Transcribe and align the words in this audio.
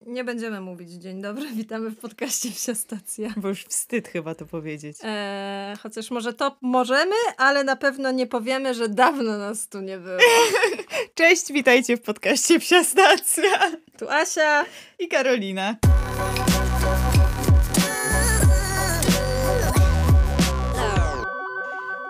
Nie 0.00 0.24
będziemy 0.24 0.60
mówić 0.60 0.90
dzień 0.90 1.22
dobry, 1.22 1.46
witamy 1.56 1.90
w 1.90 1.98
podcaście 1.98 2.50
Wsia 2.50 2.74
Stacja. 2.74 3.28
Bo 3.36 3.48
już 3.48 3.64
wstyd 3.64 4.08
chyba 4.08 4.34
to 4.34 4.46
powiedzieć. 4.46 4.96
Eee, 5.02 5.76
chociaż 5.76 6.10
może 6.10 6.32
to 6.32 6.56
możemy, 6.60 7.14
ale 7.36 7.64
na 7.64 7.76
pewno 7.76 8.10
nie 8.10 8.26
powiemy, 8.26 8.74
że 8.74 8.88
dawno 8.88 9.38
nas 9.38 9.68
tu 9.68 9.80
nie 9.80 9.98
było. 9.98 10.18
Cześć, 11.14 11.52
witajcie 11.52 11.96
w 11.96 12.02
podcaście 12.02 12.58
Psia 12.60 12.84
Stacja. 12.84 13.58
Tu 13.98 14.08
Asia 14.10 14.64
i 14.98 15.08
Karolina. 15.08 15.76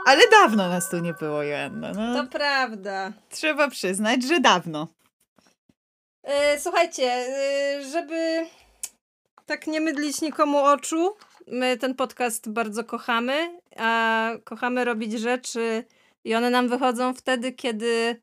Ale 0.07 0.23
dawno 0.30 0.68
nas 0.68 0.91
tu 0.91 0.98
nie 0.98 1.14
było, 1.14 1.43
Joanna. 1.43 1.93
No, 1.93 2.23
To 2.23 2.30
prawda. 2.30 3.12
trzeba 3.30 3.68
przyznać, 3.71 4.23
że 4.23 4.41
dawno. 4.41 4.89
E, 6.27 6.61
słuchajcie, 6.61 7.04
e, 7.12 7.82
żeby 7.93 8.46
tak 9.46 9.66
nie 9.66 9.80
mydlić 9.80 10.21
nikomu 10.21 10.58
oczu, 10.58 11.16
my 11.46 11.76
ten 11.76 11.94
podcast 11.94 12.49
bardzo 12.50 12.85
kochamy, 12.85 13.61
a 13.76 14.30
kochamy 14.44 14.85
robić 14.85 15.12
rzeczy 15.12 15.85
i 16.25 16.35
one 16.35 16.50
nam 16.50 16.68
wychodzą 16.68 17.14
wtedy, 17.14 17.52
kiedy 17.52 18.22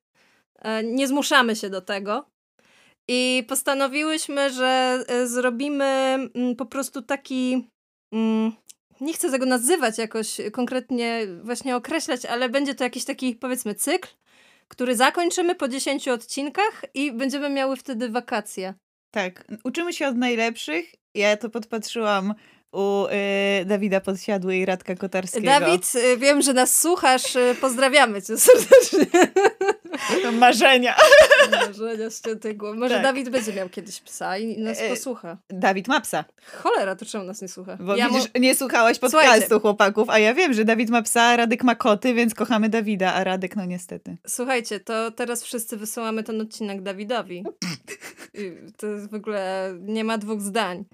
e, 0.60 0.84
nie 0.84 1.08
zmuszamy 1.08 1.56
się 1.56 1.70
do 1.70 1.82
tego. 1.82 2.26
I 3.08 3.46
postanowiłyśmy, 3.48 4.50
że 4.50 5.04
zrobimy 5.26 5.86
mm, 6.36 6.56
po 6.56 6.66
prostu 6.66 7.02
taki. 7.02 7.68
mm, 8.14 8.52
Nie 9.02 9.14
chcę 9.14 9.32
tego 9.32 9.46
nazywać 9.46 9.98
jakoś 9.98 10.38
konkretnie, 10.52 11.28
właśnie 11.44 11.76
określać, 11.76 12.26
ale 12.26 12.50
będzie 12.50 12.76
to 12.76 12.84
jakiś 12.84 13.06
taki, 13.06 13.36
powiedzmy, 13.36 13.76
cykl, 13.76 14.10
który 14.68 14.96
zakończymy 14.96 15.56
po 15.56 15.68
10 15.68 16.08
odcinkach 16.08 16.86
i 16.94 17.12
będziemy 17.12 17.50
miały 17.50 17.76
wtedy 17.76 18.10
wakacje. 18.10 18.74
Tak, 19.12 19.46
uczymy 19.64 19.94
się 19.94 20.08
od 20.08 20.18
najlepszych. 20.18 20.96
Ja 21.16 21.38
to 21.38 21.50
podpatrzyłam 21.50 22.34
u 22.72 23.06
y, 23.62 23.66
Dawida 23.66 24.02
Podsiadły 24.02 24.58
i 24.58 24.66
Radka 24.66 24.96
Kotarskiego. 24.96 25.46
Dawid, 25.46 25.96
y, 25.96 26.18
wiem, 26.18 26.42
że 26.42 26.54
nas 26.54 26.80
słuchasz. 26.80 27.36
y, 27.36 27.56
Pozdrawiamy 27.62 28.22
cię 28.22 28.38
serdecznie. 28.38 29.06
Marzenia. 30.40 30.96
Marzenia 31.52 32.10
ściętej 32.10 32.56
głowy. 32.58 32.78
Może 32.78 32.94
Tak. 32.96 33.04
Dawid 33.04 33.30
będzie 33.30 33.54
miał 33.54 33.70
kiedyś 33.70 34.02
psa 34.02 34.38
i 34.38 34.58
nas 34.62 34.82
E, 34.82 34.90
posłucha. 34.90 35.38
Dawid 35.50 35.88
ma 35.88 36.02
psa. 36.02 36.26
Cholera, 36.64 36.96
to 36.96 37.06
czemu 37.06 37.24
nas 37.24 37.42
nie 37.42 37.48
słucha? 37.48 37.78
Bo 37.80 37.96
Ja 37.96 38.08
mu- 38.10 38.16
widzisz, 38.16 38.32
nie 38.40 38.56
słuchałaś 38.56 39.00
podcastu 39.00 39.28
Słuchajcie. 39.30 39.60
chłopaków, 39.60 40.10
a 40.10 40.20
ja 40.20 40.34
wiem, 40.34 40.54
że 40.54 40.66
Dawid 40.66 40.90
ma 40.90 41.02
psa, 41.02 41.36
Radek 41.36 41.64
ma 41.64 41.76
koty, 41.76 42.14
więc 42.14 42.34
kochamy 42.36 42.70
Dawida, 42.70 43.14
a 43.14 43.24
Radek 43.24 43.56
no 43.56 43.66
niestety. 43.66 44.18
Słuchajcie, 44.28 44.80
to 44.80 45.12
teraz 45.12 45.44
wszyscy 45.44 45.78
wysyłamy 45.78 46.24
ten 46.24 46.42
odcinek 46.42 46.82
Dawidowi. 46.82 47.44
To 48.78 48.88
jest 48.88 49.12
w 49.12 49.14
ogóle, 49.14 49.74
nie 49.82 50.04
ma 50.04 50.18
dwóch 50.18 50.42
zdań. 50.42 50.86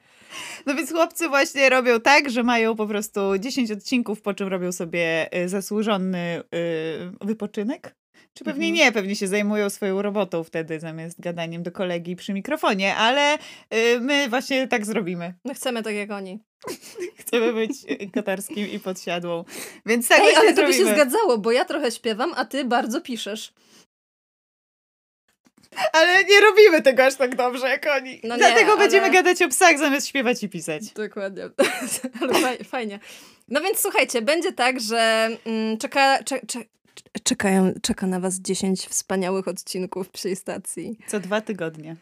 No 0.65 0.75
więc 0.75 0.91
chłopcy 0.91 1.27
właśnie 1.29 1.69
robią 1.69 1.99
tak, 1.99 2.29
że 2.29 2.43
mają 2.43 2.75
po 2.75 2.87
prostu 2.87 3.19
10 3.39 3.71
odcinków, 3.71 4.21
po 4.21 4.33
czym 4.33 4.47
robią 4.47 4.71
sobie 4.71 5.29
y, 5.43 5.49
zasłużony 5.49 6.43
y, 6.55 7.25
wypoczynek. 7.25 7.95
Czy 8.33 8.43
pewnie 8.43 8.67
Mhm. 8.67 8.73
nie, 8.85 8.91
pewnie 8.91 9.15
się 9.15 9.27
zajmują 9.27 9.69
swoją 9.69 10.01
robotą 10.01 10.43
wtedy 10.43 10.79
zamiast 10.79 11.21
gadaniem 11.21 11.63
do 11.63 11.71
kolegi 11.71 12.15
przy 12.15 12.33
mikrofonie, 12.33 12.95
ale 12.95 13.37
y, 13.73 13.99
my 14.01 14.29
właśnie 14.29 14.67
tak 14.67 14.85
zrobimy. 14.85 15.33
No 15.45 15.53
chcemy 15.53 15.83
tak 15.83 15.95
jak 15.95 16.11
oni. 16.11 16.39
Chcemy 17.19 17.53
być 17.53 17.71
y, 17.91 18.11
kotarskim 18.11 18.67
i 18.71 18.79
podsiadłą. 18.79 19.43
Więc 19.85 20.07
tak 20.07 20.19
Ej, 20.19 20.35
ale 20.35 20.53
to 20.53 20.65
by 20.65 20.73
się 20.73 20.85
zgadzało, 20.85 21.37
bo 21.37 21.51
ja 21.51 21.65
trochę 21.65 21.91
śpiewam, 21.91 22.33
a 22.35 22.45
ty 22.45 22.65
bardzo 22.65 23.01
piszesz. 23.01 23.53
Ale 25.93 26.23
nie 26.23 26.41
robimy 26.41 26.81
tego 26.81 27.05
aż 27.05 27.15
tak 27.15 27.35
dobrze 27.35 27.69
jak 27.69 27.87
oni. 27.97 28.19
No 28.23 28.35
nie, 28.35 28.39
Dlatego 28.39 28.77
będziemy 28.77 29.03
ale- 29.03 29.13
gadać 29.13 29.41
o 29.41 29.47
psach 29.49 29.77
zamiast 29.79 30.07
śpiewać 30.07 30.43
i 30.43 30.49
pisać. 30.49 30.91
Dokładnie. 30.91 31.43
Ale 32.21 32.33
faj, 32.33 32.63
fajnie. 32.63 32.99
No 33.47 33.61
więc 33.61 33.79
słuchajcie, 33.79 34.21
będzie 34.21 34.53
tak, 34.53 34.79
że 34.79 35.29
mm, 35.45 35.77
czeka, 35.77 36.23
cze, 36.23 36.39
cze, 36.47 36.59
czekają, 37.23 37.73
czeka 37.81 38.07
na 38.07 38.19
was 38.19 38.39
10 38.39 38.87
wspaniałych 38.87 39.47
odcinków 39.47 40.09
psiej 40.09 40.35
stacji. 40.35 40.97
Co 41.07 41.19
dwa 41.19 41.41
tygodnie. 41.41 41.95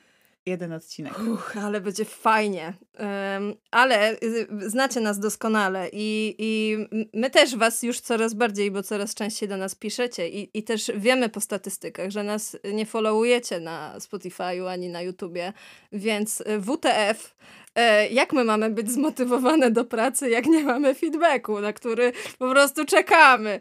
Jeden 0.47 0.73
odcinek. 0.73 1.19
Uch, 1.33 1.57
ale 1.57 1.81
będzie 1.81 2.05
fajnie. 2.05 2.73
Em, 2.93 3.53
ale 3.71 4.13
y, 4.13 4.47
znacie 4.69 4.99
nas 5.01 5.19
doskonale 5.19 5.89
i, 5.93 6.35
i 6.39 6.77
my 7.13 7.29
też 7.29 7.55
was 7.55 7.83
już 7.83 7.99
coraz 7.99 8.33
bardziej, 8.33 8.71
bo 8.71 8.83
coraz 8.83 9.15
częściej 9.15 9.49
do 9.49 9.57
nas 9.57 9.75
piszecie 9.75 10.29
i, 10.29 10.49
i 10.53 10.63
też 10.63 10.91
wiemy 10.95 11.29
po 11.29 11.41
statystykach, 11.41 12.09
że 12.09 12.23
nas 12.23 12.57
nie 12.73 12.85
followujecie 12.85 13.59
na 13.59 13.95
Spotify'u 13.99 14.67
ani 14.67 14.89
na 14.89 15.01
YouTubie, 15.01 15.53
więc 15.91 16.41
y, 16.41 16.61
WTF, 16.61 17.35
e, 17.75 18.09
jak 18.09 18.33
my 18.33 18.43
mamy 18.43 18.69
być 18.69 18.91
zmotywowane 18.91 19.71
do 19.71 19.85
pracy, 19.85 20.29
jak 20.29 20.45
nie 20.45 20.63
mamy 20.63 20.95
feedbacku, 20.95 21.59
na 21.59 21.73
który 21.73 22.11
po 22.39 22.49
prostu 22.49 22.85
czekamy. 22.85 23.59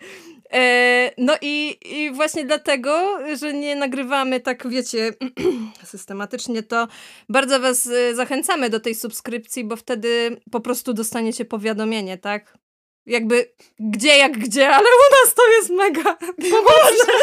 E, 0.52 1.10
no 1.18 1.34
i, 1.42 1.78
i 1.84 2.10
właśnie 2.10 2.44
dlatego, 2.44 3.18
że 3.40 3.52
nie 3.52 3.76
nagrywamy 3.76 4.40
tak, 4.40 4.68
wiecie, 4.68 5.12
systematycznie, 5.84 6.62
to 6.62 6.88
bardzo 7.28 7.60
was 7.60 7.86
e, 7.86 8.14
zachęcamy 8.14 8.70
do 8.70 8.80
tej 8.80 8.94
subskrypcji, 8.94 9.64
bo 9.64 9.76
wtedy 9.76 10.40
po 10.50 10.60
prostu 10.60 10.94
dostaniecie 10.94 11.44
powiadomienie, 11.44 12.18
tak? 12.18 12.58
Jakby 13.06 13.52
gdzie 13.80 14.16
jak 14.16 14.38
gdzie, 14.38 14.68
ale 14.68 14.86
u 14.86 15.24
nas 15.24 15.34
to 15.34 15.48
jest 15.48 15.70
mega 15.70 16.14
pomocne. 16.52 17.14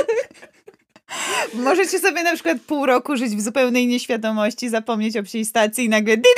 Możecie 1.54 2.00
sobie 2.00 2.24
na 2.24 2.34
przykład 2.34 2.58
pół 2.68 2.86
roku 2.86 3.18
żyć 3.18 3.36
w 3.36 3.42
zupełnej 3.42 3.88
nieświadomości, 3.88 4.70
zapomnieć 4.70 5.18
o 5.18 5.24
psiej 5.24 5.46
stacji 5.46 5.86
i 5.86 5.90
nagle 5.90 6.18
didi! 6.18 6.30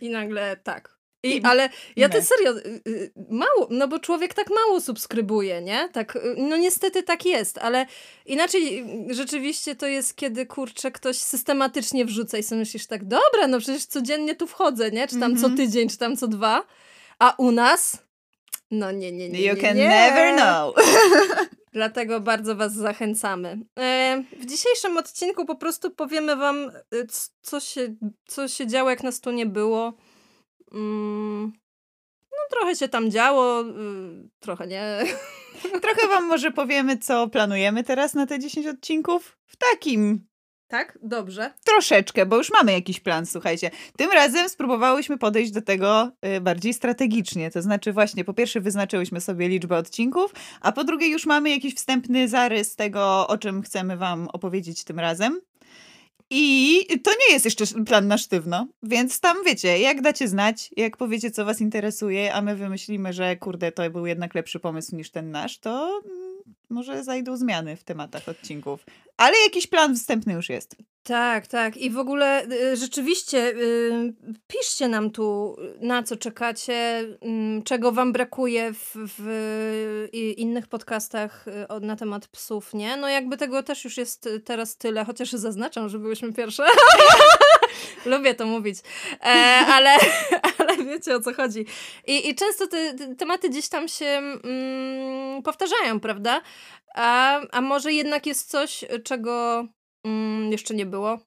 I 0.00 0.10
nagle 0.10 0.56
tak. 0.56 0.97
I, 1.22 1.40
ale 1.44 1.68
ja 1.96 2.08
to 2.08 2.22
serio, 2.22 2.52
y, 2.58 2.80
y, 2.88 3.12
mało, 3.30 3.68
no 3.70 3.88
bo 3.88 3.98
człowiek 3.98 4.34
tak 4.34 4.50
mało 4.50 4.80
subskrybuje, 4.80 5.62
nie? 5.62 5.88
Tak, 5.92 6.16
y, 6.16 6.20
no 6.38 6.56
niestety 6.56 7.02
tak 7.02 7.24
jest, 7.24 7.58
ale 7.58 7.86
inaczej 8.26 8.86
rzeczywiście 9.10 9.74
to 9.74 9.86
jest, 9.86 10.16
kiedy 10.16 10.46
kurczę 10.46 10.90
ktoś 10.90 11.16
systematycznie 11.18 12.04
wrzuca 12.04 12.38
i 12.38 12.42
sobie 12.42 12.58
myślisz 12.58 12.86
tak, 12.86 13.04
dobra, 13.04 13.46
no 13.48 13.58
przecież 13.58 13.86
codziennie 13.86 14.34
tu 14.34 14.46
wchodzę, 14.46 14.90
nie? 14.90 15.08
Czy 15.08 15.20
tam 15.20 15.36
co 15.36 15.46
Mhm. 15.46 15.56
tydzień, 15.56 15.88
czy 15.88 15.98
tam 15.98 16.16
co 16.16 16.28
dwa, 16.28 16.64
a 17.18 17.34
u 17.38 17.50
nas... 17.50 17.98
No 18.70 18.92
nie, 18.92 19.12
nie, 19.12 19.28
nie, 19.28 19.40
You 19.42 19.54
nie, 19.54 19.60
can 19.62 19.76
nie. 19.76 19.88
never 19.88 20.36
know. 20.36 20.74
Dlatego 21.72 22.20
bardzo 22.20 22.56
Was 22.56 22.74
zachęcamy. 22.74 23.58
E, 23.78 24.24
w 24.40 24.46
dzisiejszym 24.46 24.96
odcinku 24.96 25.44
po 25.46 25.54
prostu 25.56 25.90
powiemy 25.90 26.36
Wam, 26.36 26.70
co 27.42 27.60
się, 27.60 27.94
co 28.26 28.48
się 28.48 28.66
działo, 28.66 28.90
jak 28.90 29.02
nas 29.02 29.20
tu 29.20 29.30
nie 29.30 29.46
było. 29.46 29.92
Mm, 30.72 31.52
no, 32.30 32.38
trochę 32.50 32.76
się 32.76 32.88
tam 32.88 33.10
działo, 33.10 33.62
y, 33.62 33.64
trochę 34.40 34.66
nie. 34.66 34.98
Trochę 35.82 36.08
wam 36.08 36.26
może 36.26 36.50
powiemy, 36.50 36.98
co 36.98 37.28
planujemy 37.28 37.84
teraz 37.84 38.14
na 38.14 38.26
te 38.26 38.38
10 38.38 38.66
odcinków. 38.66 39.38
W 39.46 39.56
takim 39.56 40.26
Tak? 40.68 40.98
Dobrze. 41.02 41.54
troszeczkę, 41.64 42.26
bo 42.26 42.36
już 42.36 42.50
mamy 42.50 42.72
jakiś 42.72 43.00
plan, 43.00 43.26
słuchajcie. 43.26 43.70
Tym 43.96 44.10
razem 44.12 44.48
spróbowałyśmy 44.48 45.18
podejść 45.18 45.52
do 45.52 45.62
tego 45.62 46.10
y, 46.36 46.40
bardziej 46.40 46.74
strategicznie. 46.74 47.50
To 47.50 47.62
znaczy 47.62 47.92
właśnie, 47.92 48.24
po 48.24 48.34
pierwsze 48.34 48.60
wyznaczyłyśmy 48.60 49.20
sobie 49.20 49.48
liczbę 49.48 49.76
odcinków, 49.76 50.34
a 50.60 50.72
po 50.72 50.84
drugie 50.84 51.08
już 51.08 51.26
mamy 51.26 51.50
jakiś 51.50 51.74
wstępny 51.74 52.28
zarys 52.28 52.76
tego, 52.76 53.28
o 53.28 53.38
czym 53.38 53.62
chcemy 53.62 53.96
wam 53.96 54.28
opowiedzieć 54.32 54.84
tym 54.84 55.00
razem. 55.00 55.40
I 56.30 56.86
to 57.02 57.10
nie 57.10 57.32
jest 57.32 57.44
jeszcze 57.44 57.66
plan 57.86 58.08
na 58.08 58.18
sztywno, 58.18 58.66
więc 58.82 59.20
tam 59.20 59.36
wiecie, 59.46 59.78
jak 59.78 60.00
dacie 60.02 60.28
znać, 60.28 60.70
jak 60.76 60.96
powiecie, 60.96 61.30
co 61.30 61.44
was 61.44 61.60
interesuje, 61.60 62.34
a 62.34 62.42
my 62.42 62.56
wymyślimy, 62.56 63.12
że 63.12 63.36
kurde, 63.36 63.72
to 63.72 63.90
był 63.90 64.06
jednak 64.06 64.34
lepszy 64.34 64.60
pomysł 64.60 64.96
niż 64.96 65.10
ten 65.10 65.30
nasz, 65.30 65.58
to 65.58 66.02
może 66.70 67.04
zajdą 67.04 67.36
zmiany 67.36 67.76
w 67.76 67.84
tematach 67.84 68.28
odcinków. 68.28 68.84
Ale 69.16 69.38
jakiś 69.44 69.66
plan 69.66 69.96
wstępny 69.96 70.32
już 70.32 70.48
jest. 70.48 70.76
Tak, 71.02 71.46
tak. 71.46 71.76
I 71.76 71.90
w 71.90 71.98
ogóle 71.98 72.46
y, 72.46 72.76
rzeczywiście 72.76 73.38
y, 73.38 74.14
piszcie 74.46 74.88
nam 74.88 75.10
tu, 75.10 75.56
na 75.80 76.02
co 76.02 76.16
czekacie, 76.16 77.04
ym, 77.24 77.62
czego 77.62 77.92
wam 77.92 78.12
brakuje 78.12 78.72
w, 78.72 78.94
w 78.94 80.08
innych 80.36 80.66
podcastach 80.66 81.48
y, 81.48 81.80
na 81.80 81.96
temat 81.96 82.28
psów, 82.28 82.74
nie? 82.74 82.96
No 82.96 83.08
jakby 83.08 83.36
tego 83.36 83.62
też 83.62 83.84
już 83.84 83.96
jest 83.96 84.26
y, 84.26 84.40
teraz 84.40 84.76
tyle, 84.76 85.04
chociaż 85.04 85.30
zaznaczam, 85.30 85.88
że 85.88 85.98
byłyśmy 85.98 86.32
pierwsze. 86.32 86.64
Lubię 88.06 88.34
to 88.34 88.46
mówić. 88.46 88.78
E, 89.20 89.26
ale, 89.66 89.96
ale 90.58 90.76
wiecie 90.76 91.16
o 91.16 91.20
co 91.20 91.34
chodzi. 91.34 91.66
I, 92.06 92.28
i 92.28 92.34
często 92.34 92.66
te, 92.66 92.94
te 92.94 93.14
tematy 93.14 93.48
gdzieś 93.48 93.68
tam 93.68 93.88
się 93.88 94.06
mm, 94.06 95.42
powtarzają, 95.42 96.00
prawda? 96.00 96.42
A, 96.94 97.40
a 97.52 97.60
może 97.60 97.92
jednak 97.92 98.26
jest 98.26 98.50
coś, 98.50 98.84
czego 99.04 99.64
mm, 100.04 100.52
jeszcze 100.52 100.74
nie 100.74 100.86
było, 100.86 101.18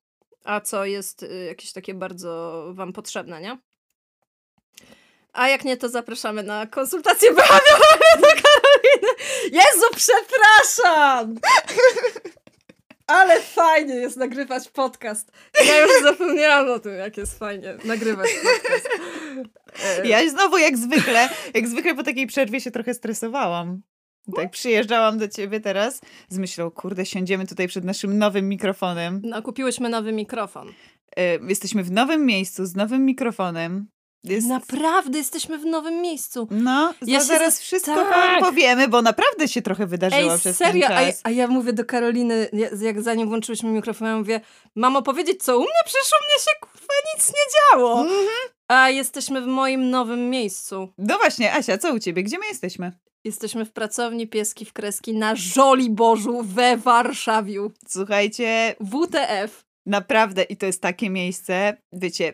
a 0.44 0.62
co 0.62 0.86
jest 0.86 1.24
y, 1.24 1.46
jakieś 1.48 1.74
takie 1.74 1.94
bardzo 1.94 2.64
wam 2.74 2.94
potrzebne, 2.94 3.42
nie? 3.42 3.58
A 5.34 5.50
jak 5.50 5.66
nie, 5.66 5.78
to 5.78 5.90
zapraszamy 5.90 6.44
na 6.44 6.68
konsultacje 6.68 7.34
behawioralne 7.34 8.18
do 8.18 8.28
Karoliny. 8.28 9.14
Jezu, 9.44 9.86
przepraszam! 9.96 11.36
Ale 13.12 13.42
fajnie 13.42 13.96
jest 13.96 14.18
nagrywać 14.18 14.70
podcast. 14.70 15.32
Ja 15.68 15.82
już 15.82 15.92
zapomniałam 16.12 16.70
o 16.70 16.80
tym, 16.80 16.94
jak 16.94 17.18
jest 17.18 17.40
fajnie 17.40 17.78
nagrywać 17.86 18.30
podcast. 18.44 18.90
E, 20.04 20.08
ja 20.08 20.30
znowu 20.30 20.58
jak 20.58 20.78
zwykle, 20.78 21.30
jak 21.54 21.68
zwykle 21.68 21.96
po 21.96 22.04
takiej 22.04 22.28
przerwie 22.28 22.62
się 22.62 22.72
trochę 22.72 22.94
stresowałam. 22.94 23.82
Tak, 24.36 24.52
przyjeżdżałam 24.52 25.18
do 25.18 25.28
ciebie 25.28 25.60
teraz 25.60 26.02
z 26.30 26.38
myślą, 26.38 26.72
kurde, 26.72 27.06
siądziemy 27.06 27.48
tutaj 27.48 27.68
przed 27.68 27.84
naszym 27.84 28.18
nowym 28.18 28.50
mikrofonem. 28.50 29.22
No, 29.24 29.42
kupiłyśmy 29.42 29.90
nowy 29.90 30.12
mikrofon. 30.12 30.74
E, 31.18 31.38
jesteśmy 31.38 31.84
w 31.84 31.92
nowym 31.92 32.26
miejscu, 32.26 32.66
z 32.66 32.76
nowym 32.76 33.06
mikrofonem. 33.06 33.88
Jest... 34.24 34.48
Naprawdę 34.48 35.18
jesteśmy 35.18 35.58
w 35.58 35.66
nowym 35.66 36.02
miejscu. 36.02 36.48
No, 36.52 36.94
ja 37.02 37.24
zaraz 37.24 37.60
się... 37.60 37.64
wszystko 37.64 37.96
tak. 37.96 38.40
powiemy, 38.40 38.88
bo 38.88 39.02
naprawdę 39.02 39.48
się 39.48 39.62
trochę 39.62 39.88
wydarzyło 39.88 40.34
Ej, 40.34 40.40
przez 40.40 40.58
serio? 40.58 40.88
ten 40.88 40.98
czas. 40.98 41.22
A, 41.24 41.28
a 41.28 41.32
ja 41.32 41.48
mówię 41.48 41.74
do 41.74 41.86
Karoliny, 41.86 42.50
jak 42.82 43.02
zanim 43.02 43.28
włączyłyśmy 43.28 43.70
mikrofon, 43.70 44.08
ja 44.08 44.18
mówię, 44.18 44.42
mamo, 44.76 45.02
powiedzieć 45.02 45.44
co 45.44 45.58
u 45.58 45.62
mnie? 45.62 45.70
Przecież 45.86 46.12
u 46.12 46.24
mnie 46.26 46.44
się 46.44 46.52
kurwa 46.62 46.94
nic 47.16 47.28
nie 47.28 47.72
działo. 47.72 48.04
-hmm. 48.04 48.52
A 48.68 48.90
jesteśmy 48.90 49.42
w 49.42 49.48
moim 49.48 49.90
nowym 49.90 50.30
miejscu. 50.30 50.90
No 50.98 51.18
właśnie, 51.18 51.54
Asia, 51.54 51.78
co 51.78 51.94
u 51.94 52.00
ciebie? 52.00 52.24
Gdzie 52.24 52.40
my 52.40 52.48
jesteśmy? 52.48 52.92
Jesteśmy 53.24 53.66
w 53.66 53.72
pracowni 53.72 54.28
Pieski 54.28 54.66
w 54.66 54.74
Kreski 54.74 55.14
na 55.14 55.36
Żoliborzu 55.36 56.42
we 56.44 56.78
Warszawie. 56.78 57.60
Słuchajcie. 57.88 58.76
WTF. 58.80 59.64
Naprawdę, 59.86 60.44
i 60.44 60.58
to 60.58 60.66
jest 60.66 60.82
takie 60.82 61.10
miejsce, 61.10 61.78
wiecie, 61.94 62.34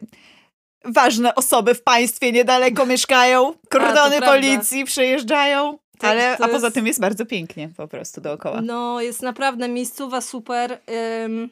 ważne 0.85 1.35
osoby 1.35 1.73
w 1.73 1.83
państwie 1.83 2.31
niedaleko 2.31 2.85
mieszkają, 2.85 3.53
kordony 3.69 4.21
policji 4.21 4.85
przejeżdżają. 4.85 5.77
To, 5.99 6.07
ale, 6.07 6.37
to 6.37 6.45
a 6.45 6.47
poza 6.47 6.71
tym 6.71 6.87
jest 6.87 6.99
bardzo 6.99 7.25
pięknie 7.25 7.69
po 7.77 7.87
prostu 7.87 8.21
dookoła. 8.21 8.61
No, 8.61 9.01
jest 9.01 9.21
naprawdę 9.21 9.67
miejscowa 9.67 10.21
super. 10.21 10.79
Ym, 11.25 11.49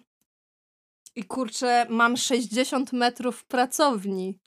I 1.16 1.24
kurczę, 1.24 1.86
mam 1.90 2.18
60 2.18 2.94
metrów 2.94 3.46
pracowni. 3.46 4.40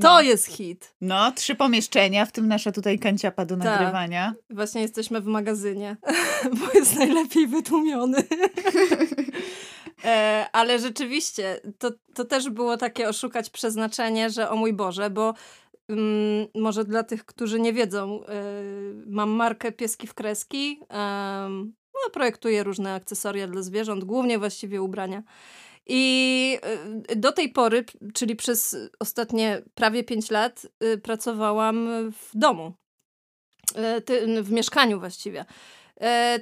To 0.00 0.08
no. 0.08 0.20
jest 0.20 0.46
hit. 0.46 0.94
No, 1.00 1.32
trzy 1.32 1.54
pomieszczenia, 1.54 2.26
w 2.26 2.32
tym 2.32 2.48
nasza 2.48 2.72
tutaj 2.72 2.98
kanciapa 2.98 3.44
do 3.44 3.56
tak. 3.56 3.64
nagrywania. 3.64 4.34
Właśnie 4.50 4.82
jesteśmy 4.82 5.20
w 5.20 5.26
magazynie, 5.26 5.96
bo 6.60 6.78
jest 6.78 6.96
najlepiej 6.96 7.46
wytłumiony. 7.46 8.18
e, 10.04 10.46
ale 10.52 10.78
rzeczywiście, 10.78 11.60
to, 11.78 11.90
to 12.14 12.24
też 12.24 12.50
było 12.50 12.76
takie 12.76 13.08
oszukać 13.08 13.50
przeznaczenie, 13.50 14.30
że 14.30 14.50
o 14.50 14.56
mój 14.56 14.72
Boże, 14.72 15.10
bo 15.10 15.34
mm, 15.88 16.46
może 16.54 16.84
dla 16.84 17.02
tych, 17.02 17.24
którzy 17.24 17.60
nie 17.60 17.72
wiedzą, 17.72 18.20
y, 18.22 18.26
mam 19.06 19.30
markę 19.30 19.72
Pieski 19.72 20.06
w 20.06 20.14
Kreski. 20.14 20.80
Y, 20.82 20.86
no, 22.04 22.10
projektuję 22.12 22.62
różne 22.62 22.94
akcesoria 22.94 23.46
dla 23.46 23.62
zwierząt, 23.62 24.04
głównie 24.04 24.38
właściwie 24.38 24.82
ubrania. 24.82 25.22
I 25.86 26.58
y, 27.10 27.16
do 27.16 27.32
tej 27.32 27.48
pory, 27.48 27.84
czyli 28.14 28.36
przez 28.36 28.76
ostatnie 29.00 29.62
prawie 29.74 30.04
5 30.04 30.30
lat, 30.30 30.66
y, 30.84 30.98
pracowałam 30.98 31.88
w 32.12 32.30
domu, 32.34 32.72
w 34.42 34.50
mieszkaniu 34.50 35.00
właściwie. 35.00 35.44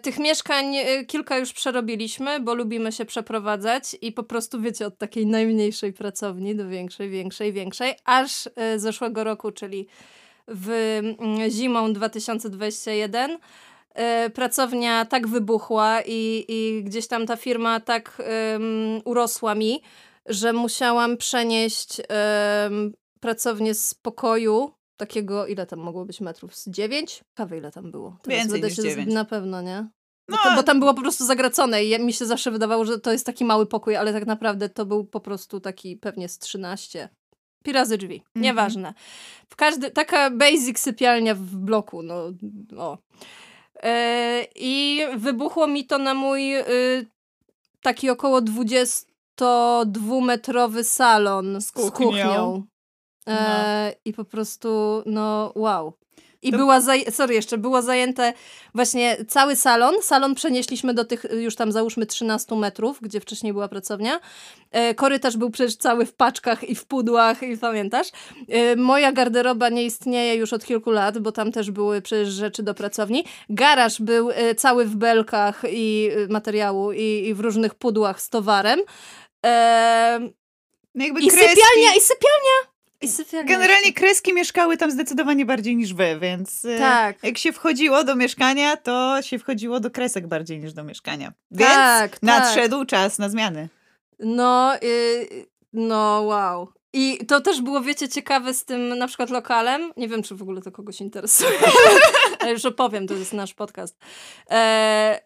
Tych 0.02 0.18
mieszkań 0.18 0.74
kilka 1.06 1.38
już 1.38 1.52
przerobiliśmy, 1.52 2.40
bo 2.40 2.54
lubimy 2.54 2.92
się 2.92 3.04
przeprowadzać 3.04 3.96
i 4.00 4.12
po 4.12 4.22
prostu, 4.22 4.60
wiecie, 4.60 4.86
od 4.86 4.98
takiej 4.98 5.26
najmniejszej 5.26 5.92
pracowni 5.92 6.56
do 6.56 6.68
większej, 6.68 7.10
większej, 7.10 7.52
większej, 7.52 7.94
aż 8.04 8.48
zeszłego 8.76 9.24
roku, 9.24 9.52
czyli 9.52 9.86
w 10.48 10.70
mm, 11.20 11.50
zimą 11.50 11.92
2021 11.92 13.38
E, 13.94 14.30
pracownia 14.30 15.04
tak 15.04 15.28
wybuchła 15.28 16.00
i, 16.06 16.44
i 16.48 16.84
gdzieś 16.84 17.06
tam 17.06 17.26
ta 17.26 17.36
firma 17.36 17.80
tak 17.80 18.22
um, 18.52 19.00
urosła 19.04 19.54
mi, 19.54 19.82
że 20.26 20.52
musiałam 20.52 21.16
przenieść 21.16 21.98
um, 21.98 22.92
pracownię 23.20 23.74
z 23.74 23.94
pokoju 23.94 24.72
takiego, 24.96 25.46
ile 25.46 25.66
tam 25.66 25.78
mogło 25.78 26.04
być 26.04 26.20
metrów? 26.20 26.56
Z 26.56 26.68
dziewięć? 26.68 27.24
Kawy 27.34 27.58
ile 27.58 27.72
tam 27.72 27.90
było? 27.90 28.18
Teraz 28.22 28.40
Więcej 28.40 28.62
niż 28.62 28.76
się 28.76 29.06
Na 29.06 29.24
pewno, 29.24 29.62
nie? 29.62 29.88
No. 30.28 30.36
Bo, 30.36 30.50
to, 30.50 30.56
bo, 30.56 30.62
tam 30.62 30.80
było 30.80 30.94
po 30.94 31.02
prostu 31.02 31.26
zagracone 31.26 31.84
i 31.84 32.04
mi 32.04 32.12
się 32.12 32.26
zawsze 32.26 32.50
wydawało, 32.50 32.84
że 32.84 33.00
to 33.00 33.12
jest 33.12 33.26
taki 33.26 33.44
mały 33.44 33.66
pokój, 33.66 33.96
ale 33.96 34.12
tak 34.12 34.26
naprawdę 34.26 34.68
to 34.68 34.86
był 34.86 35.04
po 35.04 35.20
prostu 35.20 35.60
taki 35.60 35.96
pewnie 35.96 36.28
z 36.28 36.38
13. 36.38 37.08
Pi 37.64 37.72
razy 37.72 37.98
drzwi. 37.98 38.14
Mm 38.14 38.24
-hmm. 38.24 38.40
Nieważne. 38.40 38.94
W 39.48 39.56
każdy, 39.56 39.90
taka 39.90 40.30
basic 40.30 40.78
sypialnia 40.78 41.34
w 41.34 41.56
bloku, 41.56 42.02
no 42.02 42.32
o. 42.78 42.98
E, 43.82 44.46
I 44.54 45.02
wybuchło 45.16 45.66
mi 45.66 45.86
to 45.86 45.98
na 45.98 46.14
mój 46.14 46.56
y, 46.56 47.06
taki 47.82 48.10
około 48.10 48.40
22-metrowy 48.40 50.84
salon 50.84 51.60
z 51.60 51.72
kuchnią. 51.72 51.88
Z 51.88 51.92
kuchnią. 51.92 52.66
E, 53.28 53.32
no. 53.32 54.00
I 54.04 54.12
po 54.12 54.24
prostu, 54.24 55.02
no 55.06 55.52
wow. 55.54 55.92
I 56.44 56.50
to... 56.50 56.56
była, 56.56 56.80
zaj- 56.80 57.10
sorry, 57.10 57.34
jeszcze 57.34 57.58
było 57.58 57.82
zajęte 57.82 58.32
właśnie 58.74 59.16
cały 59.28 59.56
salon. 59.56 59.94
Salon 60.02 60.34
przenieśliśmy 60.34 60.94
do 60.94 61.04
tych 61.04 61.26
już 61.40 61.56
tam 61.56 61.72
załóżmy 61.72 62.06
13 62.06 62.56
metrów, 62.56 62.98
gdzie 63.00 63.20
wcześniej 63.20 63.52
była 63.52 63.68
pracownia. 63.68 64.20
E, 64.70 64.94
korytarz 64.94 65.36
był 65.36 65.50
przecież 65.50 65.76
cały 65.76 66.06
w 66.06 66.12
paczkach 66.12 66.64
i 66.64 66.74
w 66.74 66.84
pudłach 66.84 67.42
i 67.42 67.58
pamiętasz? 67.58 68.08
E, 68.48 68.76
moja 68.76 69.12
garderoba 69.12 69.68
nie 69.68 69.84
istnieje 69.84 70.34
już 70.34 70.52
od 70.52 70.64
kilku 70.64 70.90
lat, 70.90 71.18
bo 71.18 71.32
tam 71.32 71.52
też 71.52 71.70
były 71.70 72.02
przecież 72.02 72.28
rzeczy 72.28 72.62
do 72.62 72.74
pracowni. 72.74 73.24
Garaż 73.50 74.00
był 74.00 74.30
e, 74.30 74.54
cały 74.54 74.84
w 74.84 74.96
belkach 74.96 75.62
i 75.70 76.10
e, 76.16 76.32
materiału 76.32 76.92
i, 76.92 77.26
i 77.28 77.34
w 77.34 77.40
różnych 77.40 77.74
pudłach 77.74 78.20
z 78.20 78.28
towarem. 78.28 78.80
E, 79.46 80.28
no 80.94 81.04
I 81.04 81.10
kreski... 81.10 81.30
sypialnia, 81.30 81.94
i 81.96 82.00
sypialnia 82.00 82.73
Generalnie 83.44 83.92
kreski 83.92 84.34
mieszkały 84.34 84.76
tam 84.76 84.90
zdecydowanie 84.90 85.46
bardziej 85.46 85.76
niż 85.76 85.94
wy, 85.94 86.18
więc 86.20 86.64
y, 86.64 86.78
tak. 86.78 87.22
jak 87.22 87.38
się 87.38 87.52
wchodziło 87.52 88.04
do 88.04 88.16
mieszkania, 88.16 88.76
to 88.76 89.22
się 89.22 89.38
wchodziło 89.38 89.80
do 89.80 89.90
kresek 89.90 90.26
bardziej 90.26 90.58
niż 90.58 90.72
do 90.72 90.84
mieszkania. 90.84 91.32
Więc 91.50 91.70
tak, 91.70 92.22
nadszedł 92.22 92.78
tak. 92.78 92.88
czas 92.88 93.18
na 93.18 93.28
zmiany. 93.28 93.68
No, 94.18 94.72
yy, 94.82 95.46
no 95.72 96.22
wow. 96.22 96.72
I 96.92 97.18
to 97.26 97.40
też 97.40 97.62
było, 97.62 97.80
wiecie, 97.80 98.08
ciekawe 98.08 98.54
z 98.54 98.64
tym 98.64 98.98
na 98.98 99.06
przykład 99.06 99.30
lokalem. 99.30 99.92
Nie 99.96 100.08
wiem, 100.08 100.22
czy 100.22 100.34
w 100.34 100.42
ogóle 100.42 100.62
to 100.62 100.72
kogoś 100.72 101.00
interesuje, 101.00 101.58
ale 102.40 102.52
już 102.52 102.64
opowiem, 102.64 103.06
to 103.06 103.14
jest 103.14 103.32
nasz 103.32 103.54
podcast. 103.54 103.98
E, 104.50 105.20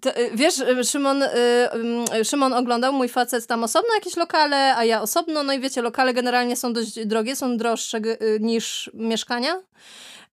to, 0.00 0.18
y, 0.18 0.30
wiesz, 0.34 0.58
y, 0.58 0.84
Szymon, 0.84 1.22
y, 1.22 2.24
Szymon 2.24 2.52
oglądał, 2.52 2.92
mój 2.92 3.08
facet 3.08 3.46
tam 3.46 3.64
osobno 3.64 3.94
jakieś 3.94 4.16
lokale, 4.16 4.76
a 4.76 4.84
ja 4.84 5.02
osobno. 5.02 5.42
No 5.42 5.52
i 5.52 5.60
wiecie, 5.60 5.82
lokale 5.82 6.14
generalnie 6.14 6.56
są 6.56 6.72
dość 6.72 7.06
drogie, 7.06 7.36
są 7.36 7.56
droższe 7.56 8.00
niż 8.40 8.90
mieszkania. 8.94 9.62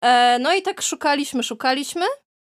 E, 0.02 0.40
no 0.40 0.54
i 0.54 0.62
tak 0.62 0.82
szukaliśmy, 0.82 1.44
szukaliśmy 1.44 2.06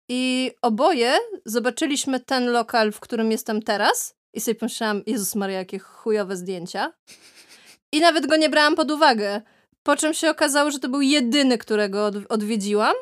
i 0.09 0.51
oboje 0.61 1.17
zobaczyliśmy 1.45 2.19
ten 2.19 2.51
lokal, 2.51 2.91
w 2.91 2.99
którym 2.99 3.31
jestem 3.31 3.61
teraz 3.61 4.15
i 4.33 4.41
sobie 4.41 4.55
pomyślałam, 4.55 5.03
Jezus 5.07 5.35
Maria, 5.35 5.57
jakie 5.57 5.79
chujowe 5.79 6.37
zdjęcia. 6.37 6.93
I 7.91 7.99
nawet 7.99 8.27
go 8.27 8.35
nie 8.35 8.49
brałam 8.49 8.75
pod 8.75 8.91
uwagę. 8.91 9.41
Po 9.83 9.95
czym 9.95 10.13
się 10.13 10.29
okazało, 10.29 10.71
że 10.71 10.79
to 10.79 10.89
był 10.89 11.01
jedyny, 11.01 11.57
którego 11.57 12.11
odwiedziłam. 12.29 12.95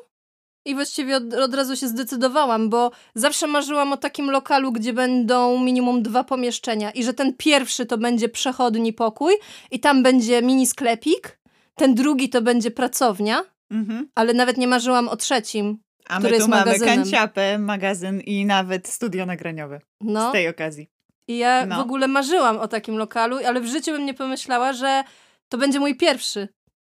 I 0.65 0.75
właściwie 0.75 1.17
od, 1.17 1.33
od, 1.33 1.53
razu 1.53 1.75
się 1.75 1.87
zdecydowałam, 1.87 2.69
bo 2.69 2.91
zawsze 3.15 3.47
marzyłam 3.47 3.93
o 3.93 3.97
takim 3.97 4.31
lokalu, 4.31 4.71
gdzie 4.71 4.93
będą 4.93 5.63
minimum 5.63 6.03
dwa 6.03 6.23
pomieszczenia 6.23 6.91
i 6.91 7.03
że 7.03 7.13
ten 7.13 7.33
pierwszy 7.37 7.85
to 7.85 7.97
będzie 7.97 8.29
przechodni 8.29 8.93
pokój 8.93 9.33
i 9.71 9.79
tam 9.79 10.03
będzie 10.03 10.41
mini 10.41 10.67
sklepik, 10.67 11.39
ten 11.75 11.95
drugi 11.95 12.29
to 12.29 12.41
będzie 12.41 12.71
pracownia, 12.71 13.43
mhm. 13.71 14.09
ale 14.15 14.33
nawet 14.33 14.57
nie 14.57 14.67
marzyłam 14.67 15.07
o 15.09 15.17
trzecim, 15.17 15.77
A 16.07 16.19
który 16.19 16.37
my 16.37 16.43
tu 16.43 16.49
mamy 16.49 16.79
kanciapę, 16.79 17.59
magazyn 17.59 18.21
i 18.21 18.45
nawet 18.45 18.87
studio 18.87 19.25
nagraniowe 19.25 19.79
no. 20.01 20.29
z 20.29 20.31
tej 20.31 20.47
okazji. 20.47 20.89
I 21.27 21.37
ja 21.37 21.65
no. 21.65 21.75
w 21.75 21.79
ogóle 21.79 22.07
marzyłam 22.07 22.57
o 22.57 22.67
takim 22.67 22.97
lokalu, 22.97 23.37
ale 23.47 23.61
w 23.61 23.65
życiu 23.65 23.91
bym 23.91 24.05
nie 24.05 24.13
pomyślała, 24.13 24.73
że 24.73 25.03
to 25.49 25.57
będzie 25.57 25.79
mój 25.79 25.97
pierwszy. 25.97 26.47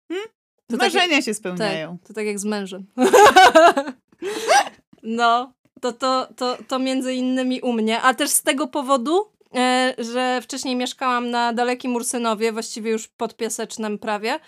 Hmm? 0.08 0.28
To 0.68 0.78
Marzenia 0.78 1.16
tak, 1.16 1.26
się 1.26 1.34
spełniają. 1.34 1.98
Tak, 1.98 2.08
to 2.08 2.14
tak 2.14 2.26
jak 2.26 2.40
z 2.40 2.46
mężem. 2.46 2.86
no, 5.04 5.54
to, 5.82 5.94
to, 5.94 6.28
to, 6.36 6.58
to 6.68 6.80
między 6.80 7.14
innymi 7.14 7.62
u 7.62 7.74
mnie, 7.74 8.02
a 8.02 8.14
też 8.14 8.30
z 8.30 8.44
tego 8.44 8.68
powodu, 8.68 9.32
e, 9.56 9.96
że 9.98 10.42
wcześniej 10.42 10.76
mieszkałam 10.76 11.30
na 11.30 11.54
dalekim 11.54 11.96
Ursynowie, 11.96 12.52
właściwie 12.52 12.92
już 12.92 13.08
pod 13.08 13.36
Piasecznem 13.36 14.00
prawie, 14.00 14.40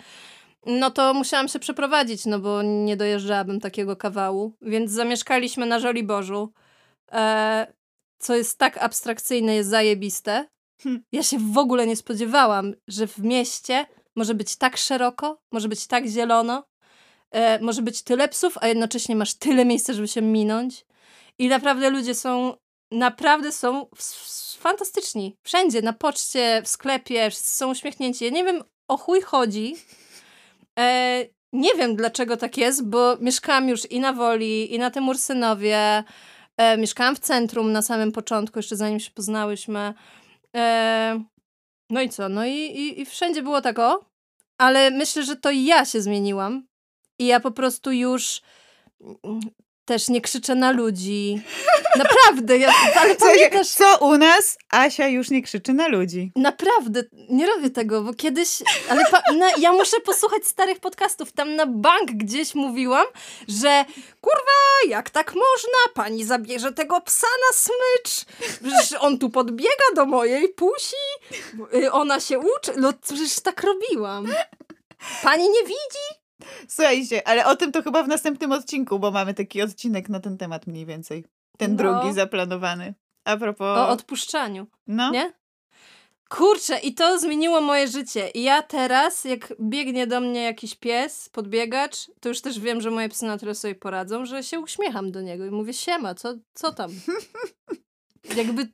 no 0.66 0.90
to 0.90 1.14
musiałam 1.14 1.48
się 1.48 1.58
przeprowadzić, 1.58 2.26
no 2.26 2.38
bo 2.38 2.62
nie 2.62 2.96
dojeżdżałabym 2.96 3.60
takiego 3.60 3.96
kawału, 3.96 4.52
więc 4.62 4.90
zamieszkaliśmy 4.90 5.66
na 5.66 5.80
Żoliborzu, 5.80 6.52
e, 7.12 7.72
co 8.18 8.36
jest 8.36 8.58
tak 8.58 8.78
abstrakcyjne, 8.78 9.54
jest 9.54 9.70
zajebiste. 9.70 10.48
Hm. 10.82 11.02
Ja 11.12 11.22
się 11.22 11.38
w 11.38 11.58
ogóle 11.58 11.86
nie 11.86 11.96
spodziewałam, 11.96 12.74
że 12.88 13.06
w 13.06 13.18
mieście 13.18 13.86
może 14.18 14.34
być 14.34 14.56
tak 14.56 14.76
szeroko, 14.76 15.38
może 15.52 15.68
być 15.68 15.86
tak 15.86 16.06
zielono, 16.06 16.64
e, 17.30 17.60
może 17.60 17.82
być 17.82 18.02
tyle 18.02 18.28
psów, 18.28 18.58
a 18.60 18.68
jednocześnie 18.68 19.16
masz 19.16 19.34
tyle 19.34 19.64
miejsca, 19.64 19.92
żeby 19.92 20.08
się 20.08 20.22
minąć. 20.22 20.86
I 21.38 21.48
naprawdę 21.48 21.90
ludzie 21.90 22.14
są 22.14 22.54
naprawdę 22.92 23.52
są 23.52 23.86
fantastyczni. 24.58 25.36
Wszędzie, 25.42 25.82
na 25.82 25.92
poczcie, 25.92 26.62
w 26.64 26.68
sklepie, 26.68 27.30
są 27.30 27.70
uśmiechnięci. 27.70 28.24
Ja 28.24 28.30
nie 28.30 28.44
wiem, 28.44 28.64
o 28.88 28.96
chuj 28.96 29.20
chodzi. 29.20 29.76
E, 30.78 31.24
nie 31.52 31.74
wiem, 31.74 31.96
dlaczego 31.96 32.36
tak 32.36 32.56
jest, 32.56 32.88
bo 32.88 33.16
mieszkałam 33.20 33.68
już 33.68 33.90
i 33.90 34.00
na 34.00 34.12
Woli, 34.12 34.74
i 34.74 34.78
na 34.78 34.90
tym 34.90 35.08
Ursynowie. 35.08 36.04
E, 36.56 36.76
mieszkałam 36.78 37.16
w 37.16 37.18
centrum 37.18 37.72
na 37.72 37.82
samym 37.82 38.12
początku, 38.12 38.58
jeszcze 38.58 38.76
zanim 38.76 39.00
się 39.00 39.10
poznałyśmy. 39.10 39.94
E, 40.56 41.24
no 41.90 42.00
i 42.02 42.08
co? 42.08 42.28
No 42.28 42.46
i, 42.46 42.52
i, 42.52 43.00
i 43.00 43.06
wszędzie 43.06 43.42
było 43.42 43.60
tak 43.60 43.78
o, 43.78 44.04
ale 44.58 44.90
myślę, 44.90 45.22
że 45.22 45.36
to 45.36 45.50
ja 45.50 45.84
się 45.84 46.02
zmieniłam. 46.02 46.66
I 47.18 47.26
ja 47.26 47.40
po 47.40 47.50
prostu 47.50 47.92
już 47.92 48.42
też 49.88 50.08
nie 50.08 50.20
krzyczę 50.20 50.54
na 50.54 50.70
ludzi. 50.70 51.42
Naprawdę, 52.04 52.58
ja, 52.58 52.72
ale 52.96 53.14
pamiętasz... 53.14 53.68
Co 53.68 53.98
u 53.98 54.16
nas? 54.16 54.58
Asia 54.70 55.08
już 55.08 55.30
nie 55.30 55.42
krzyczy 55.42 55.72
na 55.72 55.88
ludzi. 55.88 56.32
Naprawdę, 56.36 57.02
nie 57.30 57.46
robię 57.46 57.70
tego, 57.70 58.02
bo 58.02 58.14
kiedyś... 58.14 58.48
Ale 58.90 59.04
pa, 59.10 59.20
na, 59.36 59.46
ja 59.58 59.72
muszę 59.72 60.00
posłuchać 60.00 60.46
starych 60.46 60.80
podcastów. 60.80 61.32
Tam 61.32 61.56
na 61.56 61.66
bank 61.66 62.10
gdzieś 62.10 62.54
mówiłam, 62.54 63.06
że 63.48 63.84
kurwa, 64.20 64.57
jak 64.88 65.10
tak 65.10 65.34
można? 65.34 65.94
Pani 65.94 66.24
zabierze 66.24 66.72
tego 66.72 67.00
psa 67.00 67.26
na 67.26 67.56
smycz. 67.56 68.24
Przecież 68.62 69.00
on 69.00 69.18
tu 69.18 69.30
podbiega 69.30 69.84
do 69.94 70.06
mojej 70.06 70.48
pusi. 70.48 70.96
Y, 71.74 71.92
ona 71.92 72.20
się 72.20 72.38
uczy. 72.38 72.72
No 72.76 72.92
przecież 73.02 73.40
tak 73.40 73.62
robiłam. 73.62 74.28
Pani 75.22 75.48
nie 75.50 75.62
widzi? 75.62 76.08
Słuchajcie, 76.68 77.28
ale 77.28 77.46
o 77.46 77.56
tym 77.56 77.72
to 77.72 77.82
chyba 77.82 78.02
w 78.02 78.08
następnym 78.08 78.52
odcinku, 78.52 78.98
bo 78.98 79.10
mamy 79.10 79.34
taki 79.34 79.62
odcinek 79.62 80.08
na 80.08 80.20
ten 80.20 80.38
temat 80.38 80.66
mniej 80.66 80.86
więcej. 80.86 81.24
Ten 81.58 81.70
no. 81.70 81.76
drugi 81.76 82.14
zaplanowany. 82.14 82.94
A 83.24 83.36
propos... 83.36 83.78
O 83.78 83.88
odpuszczaniu. 83.88 84.66
No. 84.86 85.10
Nie? 85.10 85.32
Kurczę, 86.28 86.78
i 86.78 86.94
to 86.94 87.18
zmieniło 87.18 87.60
moje 87.60 87.88
życie. 87.88 88.28
I 88.28 88.42
ja 88.42 88.62
teraz, 88.62 89.24
jak 89.24 89.54
biegnie 89.60 90.06
do 90.06 90.20
mnie 90.20 90.42
jakiś 90.42 90.74
pies, 90.74 91.28
podbiegacz, 91.28 91.96
to 92.20 92.28
już 92.28 92.40
też 92.40 92.60
wiem, 92.60 92.80
że 92.80 92.90
moje 92.90 93.08
psy 93.08 93.26
na 93.26 93.38
tyle 93.38 93.54
sobie 93.54 93.74
poradzą, 93.74 94.26
że 94.26 94.42
się 94.42 94.60
uśmiecham 94.60 95.12
do 95.12 95.22
niego 95.22 95.46
i 95.46 95.50
mówię, 95.50 95.72
siema, 95.72 96.14
co, 96.14 96.34
co 96.54 96.72
tam? 96.72 96.90
Jakby 98.36 98.68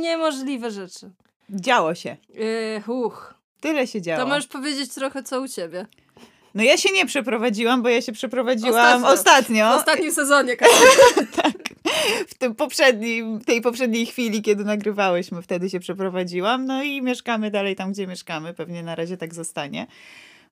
niemożliwe 0.00 0.70
rzeczy. 0.70 1.10
Działo 1.50 1.94
się. 1.94 2.16
Yy, 2.28 2.94
uch. 2.94 3.34
Tyle 3.60 3.86
się 3.86 4.02
działo. 4.02 4.22
To 4.22 4.28
możesz 4.28 4.46
powiedzieć 4.46 4.94
trochę, 4.94 5.22
co 5.22 5.40
u 5.40 5.48
ciebie. 5.48 5.86
No 6.54 6.62
ja 6.62 6.76
się 6.76 6.92
nie 6.92 7.06
przeprowadziłam, 7.06 7.82
bo 7.82 7.88
ja 7.88 8.02
się 8.02 8.12
przeprowadziłam 8.12 9.04
ostatnio. 9.04 9.12
ostatnio. 9.12 9.72
W 9.72 9.76
ostatnim 9.76 10.12
sezonie. 10.12 10.56
tak. 11.42 11.52
W 12.28 12.34
tym 12.38 12.54
poprzednim, 12.54 13.40
tej 13.40 13.60
poprzedniej 13.60 14.06
chwili, 14.06 14.42
kiedy 14.42 14.64
nagrywałyśmy, 14.64 15.42
wtedy 15.42 15.70
się 15.70 15.80
przeprowadziłam. 15.80 16.66
No 16.66 16.82
i 16.82 17.02
mieszkamy 17.02 17.50
dalej 17.50 17.76
tam, 17.76 17.92
gdzie 17.92 18.06
mieszkamy. 18.06 18.54
Pewnie 18.54 18.82
na 18.82 18.94
razie 18.94 19.16
tak 19.16 19.34
zostanie. 19.34 19.86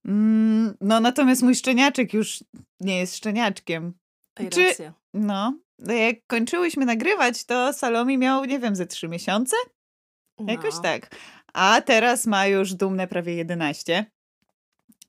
Mm, 0.05 0.75
no 0.81 1.01
natomiast 1.01 1.43
mój 1.43 1.55
szczeniaczek 1.55 2.15
już 2.15 2.45
nie 2.81 2.99
jest 2.99 3.17
szczeniaczkiem. 3.17 3.95
Ej, 4.41 4.49
Czy, 4.49 4.67
racja. 4.67 4.93
no, 5.15 5.59
jak 5.79 6.17
kończyłyśmy 6.27 6.87
nagrywać, 6.87 7.45
to 7.45 7.73
Salomi 7.73 8.19
miał, 8.19 8.45
nie 8.45 8.59
wiem, 8.59 8.77
ze 8.77 8.87
trzy 8.87 9.09
miesiące? 9.09 9.57
Jakoś 10.47 10.75
no. 10.75 10.81
tak. 10.81 11.17
A 11.53 11.81
teraz 11.81 12.27
ma 12.27 12.47
już 12.47 12.75
dumne 12.75 13.09
prawie 13.09 13.35
11 13.35 14.07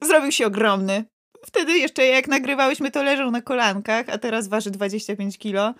zrobił 0.05 0.31
się 0.31 0.47
ogromny. 0.47 1.05
Wtedy 1.45 1.77
jeszcze 1.77 2.05
jak 2.05 2.27
nagrywałyśmy, 2.27 2.91
to 2.91 3.03
leżał 3.03 3.31
na 3.31 3.41
kolankach, 3.41 4.05
a 4.09 4.17
teraz 4.17 4.47
waży 4.47 4.71
25 4.71 5.37
kilo 5.37 5.73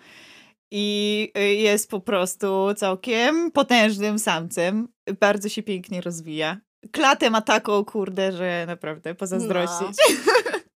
i 0.70 1.32
y, 1.38 1.54
jest 1.54 1.90
po 1.90 2.00
prostu 2.00 2.74
całkiem 2.76 3.50
potężnym 3.50 4.18
samcem. 4.18 4.88
Bardzo 5.20 5.48
się 5.48 5.62
pięknie 5.62 6.00
rozwija. 6.00 6.60
Klatę 6.92 7.30
ma 7.30 7.40
taką, 7.40 7.84
kurde, 7.84 8.32
że 8.32 8.64
naprawdę 8.66 9.14
pozazdrościć. 9.14 9.98
No. 9.98 10.58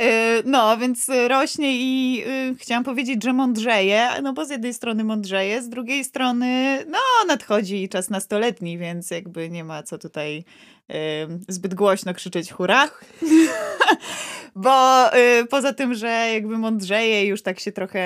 E, 0.00 0.42
no, 0.44 0.78
więc 0.78 1.10
rośnie 1.28 1.76
i 1.76 2.22
y, 2.26 2.54
chciałam 2.58 2.84
powiedzieć, 2.84 3.24
że 3.24 3.32
mądrzeje, 3.32 4.08
no 4.22 4.32
bo 4.32 4.44
z 4.44 4.50
jednej 4.50 4.74
strony 4.74 5.04
mądrzeje, 5.04 5.62
z 5.62 5.68
drugiej 5.68 6.04
strony, 6.04 6.78
no, 6.88 6.98
nadchodzi 7.26 7.88
czas 7.88 8.10
nastoletni, 8.10 8.78
więc 8.78 9.10
jakby 9.10 9.50
nie 9.50 9.64
ma 9.64 9.82
co 9.82 9.98
tutaj 9.98 10.44
zbyt 11.48 11.74
głośno 11.74 12.14
krzyczeć 12.14 12.52
hura. 12.52 12.88
Bo 14.56 15.06
y, 15.16 15.46
poza 15.46 15.72
tym, 15.72 15.94
że 15.94 16.30
jakby 16.34 16.58
mądrzeje 16.58 17.26
już 17.26 17.42
tak 17.42 17.60
się 17.60 17.72
trochę 17.72 18.00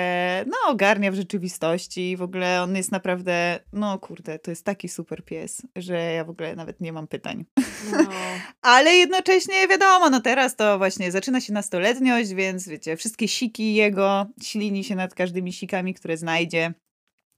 no, 0.47 0.71
ogarnia 0.71 1.11
w 1.11 1.15
rzeczywistości 1.15 2.11
i 2.11 2.17
w 2.17 2.21
ogóle 2.21 2.61
on 2.61 2.75
jest 2.75 2.91
naprawdę, 2.91 3.59
no 3.73 3.99
kurde, 3.99 4.39
to 4.39 4.51
jest 4.51 4.65
taki 4.65 4.89
super 4.89 5.25
pies, 5.25 5.61
że 5.75 6.13
ja 6.13 6.23
w 6.23 6.29
ogóle 6.29 6.55
nawet 6.55 6.81
nie 6.81 6.93
mam 6.93 7.07
pytań. 7.07 7.45
No. 7.91 7.97
Ale 8.61 8.95
jednocześnie 8.95 9.67
wiadomo, 9.67 10.09
no 10.09 10.21
teraz 10.21 10.55
to 10.55 10.77
właśnie 10.77 11.11
zaczyna 11.11 11.41
się 11.41 11.53
nastoletniość, 11.53 12.33
więc 12.33 12.67
wiecie, 12.67 12.97
wszystkie 12.97 13.27
siki 13.27 13.73
jego, 13.73 14.25
ślini 14.43 14.83
się 14.83 14.95
nad 14.95 15.13
każdymi 15.13 15.53
sikami, 15.53 15.93
które 15.93 16.17
znajdzie. 16.17 16.73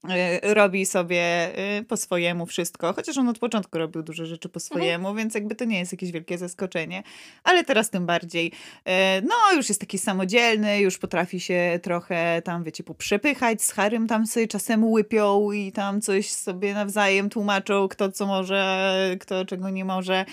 Y, 0.09 0.53
robi 0.53 0.85
sobie 0.85 1.49
y, 1.79 1.83
po 1.83 1.97
swojemu 1.97 2.45
wszystko, 2.45 2.93
chociaż 2.93 3.17
on 3.17 3.29
od 3.29 3.39
początku 3.39 3.77
robił 3.77 4.03
dużo 4.03 4.25
rzeczy 4.25 4.49
po 4.49 4.57
mhm. 4.59 4.61
swojemu, 4.61 5.07
mhm. 5.07 5.17
więc 5.17 5.35
jakby 5.35 5.55
to 5.55 5.65
nie 5.65 5.79
jest 5.79 5.91
jakieś 5.91 6.11
wielkie 6.11 6.37
zaskoczenie, 6.37 7.03
ale 7.43 7.63
teraz 7.63 7.89
tym 7.89 8.05
bardziej. 8.05 8.47
Y, 8.47 8.91
no, 9.21 9.35
już 9.55 9.69
jest 9.69 9.81
taki 9.81 9.97
samodzielny, 9.97 10.79
już 10.79 10.97
potrafi 10.97 11.39
się 11.39 11.79
trochę 11.83 12.41
tam, 12.41 12.63
wiecie, 12.63 12.83
poprzepychać, 12.83 13.61
z 13.61 13.71
Harym 13.71 14.07
tam 14.07 14.27
sobie 14.27 14.47
czasem 14.47 14.83
łypią 14.83 15.51
i 15.51 15.71
tam 15.71 16.01
coś 16.01 16.31
sobie 16.31 16.73
nawzajem 16.73 17.29
tłumaczą, 17.29 17.87
kto 17.87 18.11
co 18.11 18.25
może, 18.25 19.15
kto 19.19 19.45
czego 19.45 19.69
nie 19.69 19.85
może. 19.85 20.25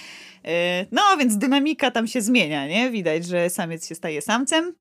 No, 0.93 1.03
więc 1.19 1.37
dynamika 1.37 1.91
tam 1.91 2.07
się 2.07 2.21
zmienia, 2.21 2.67
nie? 2.67 2.91
Widać, 2.91 3.27
że 3.27 3.51
samiec 3.51 3.89
się 3.89 3.95
staje 3.95 4.23
samcem. 4.23 4.75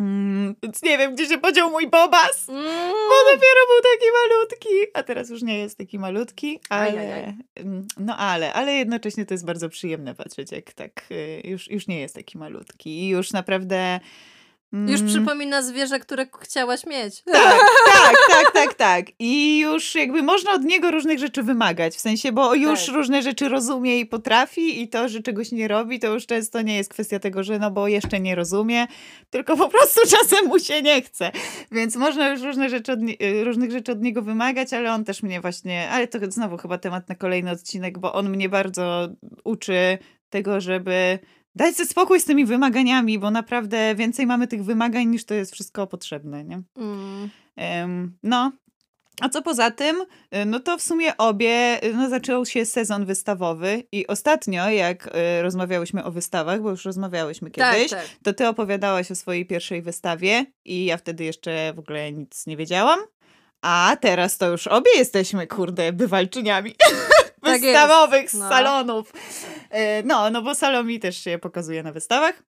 Mm, 0.00 0.54
więc 0.62 0.82
nie 0.82 0.98
wiem, 0.98 1.14
gdzie 1.14 1.26
się 1.26 1.38
podział 1.38 1.70
mój 1.70 1.90
Bobas, 1.90 2.48
mm. 2.48 2.64
bo 2.90 3.24
dopiero 3.24 3.60
był 3.66 3.92
taki 3.92 4.06
malutki, 4.12 4.90
a 4.94 5.02
teraz 5.02 5.30
już 5.30 5.42
nie 5.42 5.58
jest 5.58 5.78
taki 5.78 5.98
malutki, 5.98 6.60
ale 6.68 7.34
mm, 7.54 7.86
no 7.98 8.16
ale, 8.16 8.52
ale 8.52 8.72
jednocześnie 8.72 9.26
to 9.26 9.34
jest 9.34 9.46
bardzo 9.46 9.68
przyjemne 9.68 10.14
patrzeć, 10.14 10.52
jak 10.52 10.72
tak 10.72 11.04
y, 11.10 11.42
już, 11.44 11.70
już 11.70 11.86
nie 11.86 12.00
jest 12.00 12.14
taki 12.14 12.38
malutki. 12.38 12.90
I 12.90 13.08
już 13.08 13.32
naprawdę 13.32 14.00
już 14.72 15.00
mm. 15.00 15.12
przypomina 15.12 15.62
zwierzę, 15.62 16.00
które 16.00 16.26
chciałaś 16.40 16.86
mieć. 16.86 17.22
Tak, 17.22 17.60
tak, 17.86 18.16
tak, 18.28 18.52
tak, 18.52 18.74
tak. 18.74 19.06
I 19.18 19.58
już 19.58 19.94
jakby 19.94 20.22
można 20.22 20.52
od 20.52 20.64
niego 20.64 20.90
różnych 20.90 21.18
rzeczy 21.18 21.42
wymagać, 21.42 21.94
w 21.94 22.00
sensie, 22.00 22.32
bo 22.32 22.54
już 22.54 22.86
tak. 22.86 22.94
różne 22.94 23.22
rzeczy 23.22 23.48
rozumie 23.48 24.00
i 24.00 24.06
potrafi 24.06 24.82
i 24.82 24.88
to, 24.88 25.08
że 25.08 25.22
czegoś 25.22 25.52
nie 25.52 25.68
robi, 25.68 25.98
to 26.00 26.14
już 26.14 26.26
często 26.26 26.62
nie 26.62 26.76
jest 26.76 26.90
kwestia 26.90 27.18
tego, 27.18 27.42
że 27.42 27.58
no 27.58 27.70
bo 27.70 27.88
jeszcze 27.88 28.20
nie 28.20 28.34
rozumie, 28.34 28.86
tylko 29.30 29.56
po 29.56 29.68
prostu 29.68 30.00
czasem 30.18 30.46
mu 30.46 30.58
się 30.58 30.82
nie 30.82 31.02
chce. 31.02 31.32
Więc 31.72 31.96
można 31.96 32.28
już 32.28 32.42
różne 32.42 32.70
rzeczy 32.70 32.92
od, 32.92 32.98
y, 33.22 33.44
różnych 33.44 33.70
rzeczy 33.70 33.92
od 33.92 34.02
niego 34.02 34.22
wymagać, 34.22 34.72
ale 34.72 34.92
on 34.92 35.04
też 35.04 35.22
mnie 35.22 35.40
właśnie, 35.40 35.88
ale 35.90 36.08
to 36.08 36.18
znowu 36.28 36.56
chyba 36.56 36.78
temat 36.78 37.08
na 37.08 37.14
kolejny 37.14 37.50
odcinek, 37.50 37.98
bo 37.98 38.12
on 38.12 38.30
mnie 38.30 38.48
bardzo 38.48 39.08
uczy 39.44 39.98
tego, 40.30 40.60
żeby 40.60 41.18
dać 41.56 41.76
sobie 41.76 41.88
spokój 41.88 42.20
z 42.20 42.24
tymi 42.24 42.44
wymaganiami, 42.44 43.18
bo 43.18 43.30
naprawdę 43.30 43.94
więcej 43.94 44.26
mamy 44.26 44.46
tych 44.46 44.64
wymagań 44.64 45.06
niż 45.06 45.24
to 45.24 45.34
jest 45.34 45.52
wszystko 45.52 45.86
potrzebne, 45.86 46.44
nie? 46.44 46.62
Mm. 46.76 47.30
Um, 47.56 48.18
no. 48.22 48.52
A 49.20 49.28
co 49.28 49.42
poza 49.42 49.70
tym, 49.70 49.96
y, 50.34 50.44
no 50.44 50.60
to 50.60 50.78
w 50.78 50.82
sumie 50.82 51.16
obie, 51.16 51.84
y, 51.84 51.94
no 51.94 52.08
zaczął 52.08 52.46
się 52.46 52.66
sezon 52.66 53.04
wystawowy 53.04 53.82
i 53.92 54.06
ostatnio, 54.06 54.70
jak 54.70 55.06
y, 55.06 55.42
rozmawiałyśmy 55.42 56.04
o 56.04 56.10
wystawach, 56.10 56.62
bo 56.62 56.70
już 56.70 56.84
rozmawiałyśmy 56.84 57.50
tak, 57.50 57.74
kiedyś, 57.74 57.90
tak, 57.90 58.00
tak. 58.00 58.10
to 58.22 58.32
ty 58.32 58.48
opowiadałaś 58.48 59.10
o 59.10 59.14
swojej 59.14 59.46
pierwszej 59.46 59.82
wystawie 59.82 60.46
i 60.64 60.84
ja 60.84 60.96
wtedy 60.96 61.24
jeszcze 61.24 61.72
w 61.74 61.78
ogóle 61.78 62.12
nic 62.12 62.46
nie 62.46 62.56
wiedziałam. 62.56 62.98
A 63.62 63.96
teraz 64.00 64.38
to 64.38 64.48
już 64.50 64.66
obie 64.66 64.90
jesteśmy, 64.96 65.46
kurde, 65.46 65.92
bywalczyniami. 65.92 66.74
tak 67.42 67.60
wystawowych 67.60 68.34
no. 68.34 68.48
salonów. 68.48 69.12
E, 69.70 70.02
no, 70.02 70.30
no 70.30 70.42
bo 70.42 70.54
Salomi 70.54 71.00
też 71.00 71.18
się 71.18 71.38
pokazuje 71.38 71.82
na 71.82 71.92
wystawach. 71.92 72.42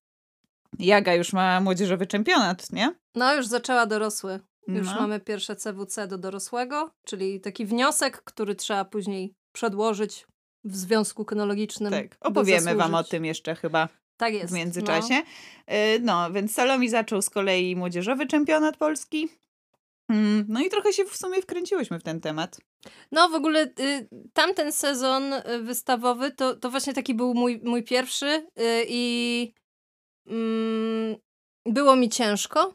Jaga 0.79 1.15
już 1.15 1.33
ma 1.33 1.61
młodzieżowy 1.61 2.07
czempionat, 2.07 2.73
nie? 2.73 2.95
No, 3.15 3.35
już 3.35 3.47
zaczęła 3.47 3.87
dorosły. 3.87 4.41
Już 4.69 4.87
no. 4.87 4.95
mamy 4.95 5.21
pierwsze 5.21 5.57
CWC 5.57 6.09
do 6.09 6.19
dorosłego, 6.19 6.91
czyli 7.07 7.41
taki 7.41 7.67
wniosek, 7.67 8.23
który 8.25 8.55
trzeba 8.55 8.85
później 8.85 9.35
przedłożyć 9.53 10.27
w 10.65 10.77
związku 10.77 11.25
kynologicznym. 11.25 11.93
Tak, 11.93 12.17
opowiemy 12.21 12.75
wam 12.75 12.95
o 12.95 13.05
tym 13.05 13.25
jeszcze 13.25 13.55
chyba. 13.55 13.89
Tak 14.17 14.35
jest. 14.35 14.53
W 14.53 14.57
międzyczasie. 14.57 15.15
No. 15.15 15.23
E, 15.67 15.99
no, 15.99 16.33
więc 16.33 16.55
Salomi 16.55 16.89
zaczął 16.89 17.23
z 17.23 17.31
kolei 17.31 17.77
młodzieżowy 17.77 18.27
czempionat 18.27 18.77
polski. 18.77 19.29
Mm, 20.11 20.45
no 20.49 20.61
i 20.61 20.69
trochę 20.71 20.93
się 20.93 21.05
w 21.05 21.17
sumie 21.17 21.43
wkręciłyśmy 21.43 21.99
w 21.99 22.03
ten 22.03 22.21
temat. 22.21 22.57
No 23.13 23.29
w 23.29 23.35
ogóle 23.35 23.63
y, 23.81 24.09
tamten 24.33 24.73
sezon 24.73 25.33
y, 25.33 25.43
wystawowy 25.63 26.31
to, 26.31 26.57
to 26.57 26.71
właśnie 26.71 26.95
taki 26.95 27.15
był 27.15 27.35
mój, 27.35 27.61
mój 27.65 27.83
pierwszy 27.85 28.27
y, 28.27 28.47
i 28.89 29.53
mm, 30.27 31.17
było 31.67 31.97
mi 31.97 32.09
ciężko, 32.09 32.75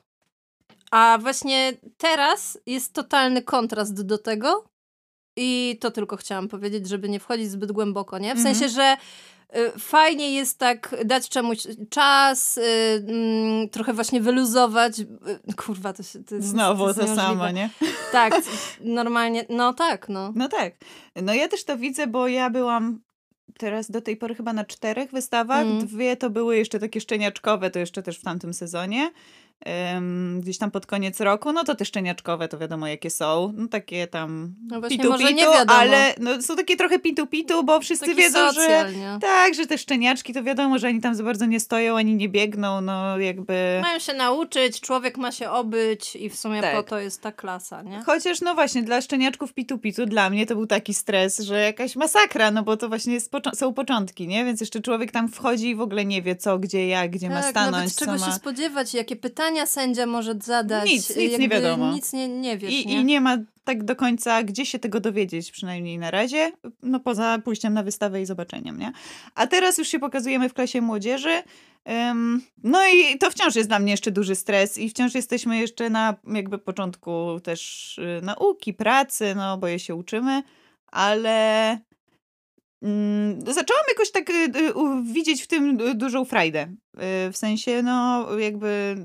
A 0.91 1.17
właśnie 1.21 1.73
teraz 1.97 2.57
jest 2.65 2.93
totalny 2.93 3.41
kontrast 3.41 4.05
do 4.05 4.17
tego. 4.17 4.69
I 5.37 5.77
to 5.81 5.91
tylko 5.91 6.17
chciałam 6.17 6.47
powiedzieć, 6.47 6.87
żeby 6.87 7.09
nie 7.09 7.19
wchodzić 7.19 7.49
zbyt 7.51 7.71
głęboko, 7.71 8.19
nie? 8.19 8.35
W 8.35 8.37
Mhm. 8.37 8.55
sensie, 8.55 8.73
że 8.75 8.93
y, 8.93 8.97
fajnie 9.79 10.33
jest 10.33 10.59
tak 10.59 10.95
dać 11.05 11.29
czemuś 11.29 11.57
czas, 11.89 12.57
y, 12.57 12.61
mm, 13.07 13.69
trochę 13.69 13.93
właśnie 13.93 14.21
wyluzować. 14.21 14.99
Y, 14.99 15.53
Kurwa, 15.55 15.93
to 15.93 16.03
się 16.03 16.23
to 16.23 16.35
jest 16.35 16.47
Znowu 16.47 16.93
to 16.93 17.01
niemożliwe. 17.01 17.15
samo, 17.15 17.51
nie? 17.51 17.69
Tak, 18.11 18.41
normalnie, 18.81 19.45
no 19.49 19.73
tak, 19.73 20.09
no. 20.09 20.33
No 20.35 20.49
tak. 20.49 20.73
No 21.21 21.33
ja 21.33 21.47
też 21.47 21.63
to 21.63 21.77
widzę, 21.77 22.07
bo 22.07 22.27
ja 22.27 22.49
byłam 22.49 22.99
teraz 23.57 23.91
do 23.91 24.01
tej 24.01 24.17
pory 24.17 24.35
chyba 24.35 24.53
na 24.53 24.65
czterech 24.65 25.11
wystawach. 25.11 25.61
Mm. 25.61 25.87
Dwie 25.87 26.17
to 26.17 26.29
były 26.29 26.57
jeszcze 26.57 26.79
takie 26.79 27.01
szczeniaczkowe, 27.01 27.71
to 27.71 27.79
jeszcze 27.79 28.03
też 28.03 28.19
w 28.19 28.23
tamtym 28.23 28.53
sezonie. 28.53 29.11
Gdzieś 30.39 30.57
tam 30.57 30.71
pod 30.71 30.85
koniec 30.85 31.19
roku, 31.19 31.51
no 31.51 31.63
to 31.63 31.75
te 31.75 31.85
szczeniaczkowe 31.85 32.47
to 32.47 32.57
wiadomo 32.57 32.87
jakie 32.87 33.09
są. 33.09 33.53
No 33.57 33.67
takie 33.67 34.07
tam 34.07 34.55
No 34.67 34.79
właśnie, 34.79 34.97
pitu 34.97 35.09
może 35.11 35.23
pitu, 35.27 35.35
nie 35.39 35.45
wiadomo. 35.45 35.79
ale 35.79 36.15
no, 36.19 36.41
są 36.41 36.55
takie 36.55 36.77
trochę 36.77 36.99
pitu 36.99 37.27
pitu, 37.27 37.63
bo 37.63 37.79
wszyscy 37.79 38.05
Taki 38.05 38.17
wiedzą, 38.17 38.39
że 38.51 38.61
socjal, 38.61 38.95
nie? 38.95 39.17
tak, 39.21 39.53
że 39.53 39.65
te 39.67 39.77
szczeniaczki 39.77 40.33
to 40.33 40.43
wiadomo, 40.43 40.79
że 40.79 40.87
oni 40.87 41.01
tam 41.01 41.15
za 41.15 41.23
bardzo 41.23 41.45
nie 41.45 41.59
stoją, 41.59 41.97
ani 41.97 42.15
nie 42.15 42.29
biegną, 42.29 42.81
no 42.81 43.19
jakby... 43.19 43.79
Mają 43.81 43.99
się 43.99 44.13
nauczyć, 44.13 44.81
człowiek 44.81 45.17
ma 45.17 45.31
się 45.31 45.49
obyć 45.49 46.15
i 46.15 46.29
w 46.29 46.35
sumie 46.35 46.61
Tak. 46.61 46.75
po 46.75 46.83
to 46.83 46.99
jest 46.99 47.21
ta 47.21 47.31
klasa, 47.31 47.81
nie? 47.81 48.01
Chociaż 48.05 48.41
no 48.41 48.55
właśnie, 48.55 48.83
dla 48.83 49.01
szczeniaczków 49.01 49.53
pitu 49.53 49.77
pitu 49.77 50.05
dla 50.05 50.29
mnie 50.29 50.45
to 50.45 50.55
był 50.55 50.67
taki 50.67 50.93
stres, 50.93 51.39
że 51.39 51.59
jakaś 51.61 51.95
masakra, 51.95 52.51
no 52.51 52.63
bo 52.63 52.77
to 52.77 52.89
właśnie 52.89 53.13
jest 53.13 53.31
poczo- 53.31 53.55
są 53.55 53.73
początki, 53.73 54.27
nie? 54.27 54.45
Więc 54.45 54.61
jeszcze 54.61 54.81
człowiek 54.81 55.11
tam 55.11 55.29
wchodzi 55.29 55.69
i 55.69 55.75
w 55.75 55.81
ogóle 55.81 56.05
nie 56.05 56.21
wie 56.21 56.35
co, 56.35 56.59
gdzie, 56.59 56.87
jak, 56.87 57.11
gdzie 57.11 57.29
ma 57.29 57.41
tak, 57.41 57.51
stanąć, 57.51 57.73
nawet 57.73 57.95
czego 57.95 58.11
ma... 58.11 58.17
się 58.17 58.31
spodziewać, 58.31 58.93
jakie 58.93 59.15
pytania 59.15 59.52
sędzia 59.65 60.05
może 60.05 60.35
zadać. 60.43 60.89
Nic, 60.89 61.17
nic 61.17 61.39
nie 61.39 61.49
wiadomo. 61.49 61.93
Nic 61.93 62.13
nie, 62.13 62.27
nie 62.27 62.57
wiesz, 62.57 62.73
I, 62.73 62.87
nie? 62.87 63.01
I 63.01 63.05
nie 63.05 63.21
ma 63.21 63.37
tak 63.63 63.83
do 63.83 63.95
końca 63.95 64.43
gdzie 64.43 64.65
się 64.65 64.79
tego 64.79 64.99
dowiedzieć, 64.99 65.51
przynajmniej 65.51 65.97
na 65.97 66.11
razie, 66.11 66.51
no 66.83 66.99
poza 66.99 67.39
pójściem 67.43 67.73
na 67.73 67.83
wystawę 67.83 68.21
i 68.21 68.25
zobaczeniem, 68.25 68.79
nie? 68.79 68.91
A 69.35 69.47
teraz 69.47 69.77
już 69.77 69.87
się 69.87 69.99
pokazujemy 69.99 70.49
w 70.49 70.53
klasie 70.53 70.81
młodzieży, 70.81 71.43
ym, 72.09 72.41
no 72.63 72.79
i 72.87 73.17
to 73.17 73.31
wciąż 73.31 73.55
jest 73.55 73.69
dla 73.69 73.79
mnie 73.79 73.91
jeszcze 73.91 74.11
duży 74.11 74.35
stres 74.35 74.77
i 74.77 74.89
wciąż 74.89 75.15
jesteśmy 75.15 75.57
jeszcze 75.57 75.89
na 75.89 76.15
jakby 76.27 76.57
początku 76.57 77.39
też 77.43 77.97
y, 77.97 78.21
nauki, 78.23 78.73
pracy, 78.73 79.33
no 79.35 79.57
bo 79.57 79.67
je 79.67 79.79
się 79.79 79.95
uczymy, 79.95 80.43
ale 80.87 81.69
mm, 82.81 83.41
zaczęłam 83.41 83.83
jakoś 83.89 84.11
tak 84.11 84.29
y, 84.29 84.33
y, 84.33 84.73
widzieć 85.13 85.43
w 85.43 85.47
tym 85.47 85.77
dużą 85.97 86.25
frajdę. 86.25 86.67
W 87.31 87.37
sensie, 87.37 87.81
no 87.83 88.27
jakby 88.39 88.95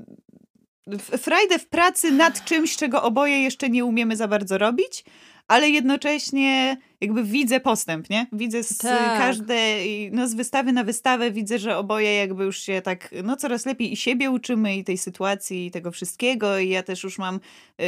frajdę 0.97 1.59
w 1.59 1.67
pracy 1.67 2.11
nad 2.11 2.45
czymś, 2.45 2.77
czego 2.77 3.03
oboje 3.03 3.43
jeszcze 3.43 3.69
nie 3.69 3.85
umiemy 3.85 4.15
za 4.15 4.27
bardzo 4.27 4.57
robić, 4.57 5.03
ale 5.47 5.69
jednocześnie 5.69 6.77
jakby 7.01 7.23
widzę 7.23 7.59
postęp, 7.59 8.09
nie? 8.09 8.27
Widzę 8.31 8.63
z 8.63 8.77
Tak. 8.77 9.17
każdej, 9.19 10.11
no 10.11 10.27
z 10.27 10.33
wystawy 10.33 10.73
na 10.73 10.83
wystawę 10.83 11.31
widzę, 11.31 11.59
że 11.59 11.77
oboje 11.77 12.15
jakby 12.15 12.43
już 12.43 12.59
się 12.59 12.81
tak, 12.81 13.09
no 13.23 13.35
coraz 13.35 13.65
lepiej 13.65 13.93
i 13.93 13.97
siebie 13.97 14.31
uczymy 14.31 14.77
i 14.77 14.83
tej 14.83 14.97
sytuacji 14.97 15.65
i 15.65 15.71
tego 15.71 15.91
wszystkiego 15.91 16.59
i 16.59 16.69
ja 16.69 16.83
też 16.83 17.03
już 17.03 17.17
mam 17.17 17.39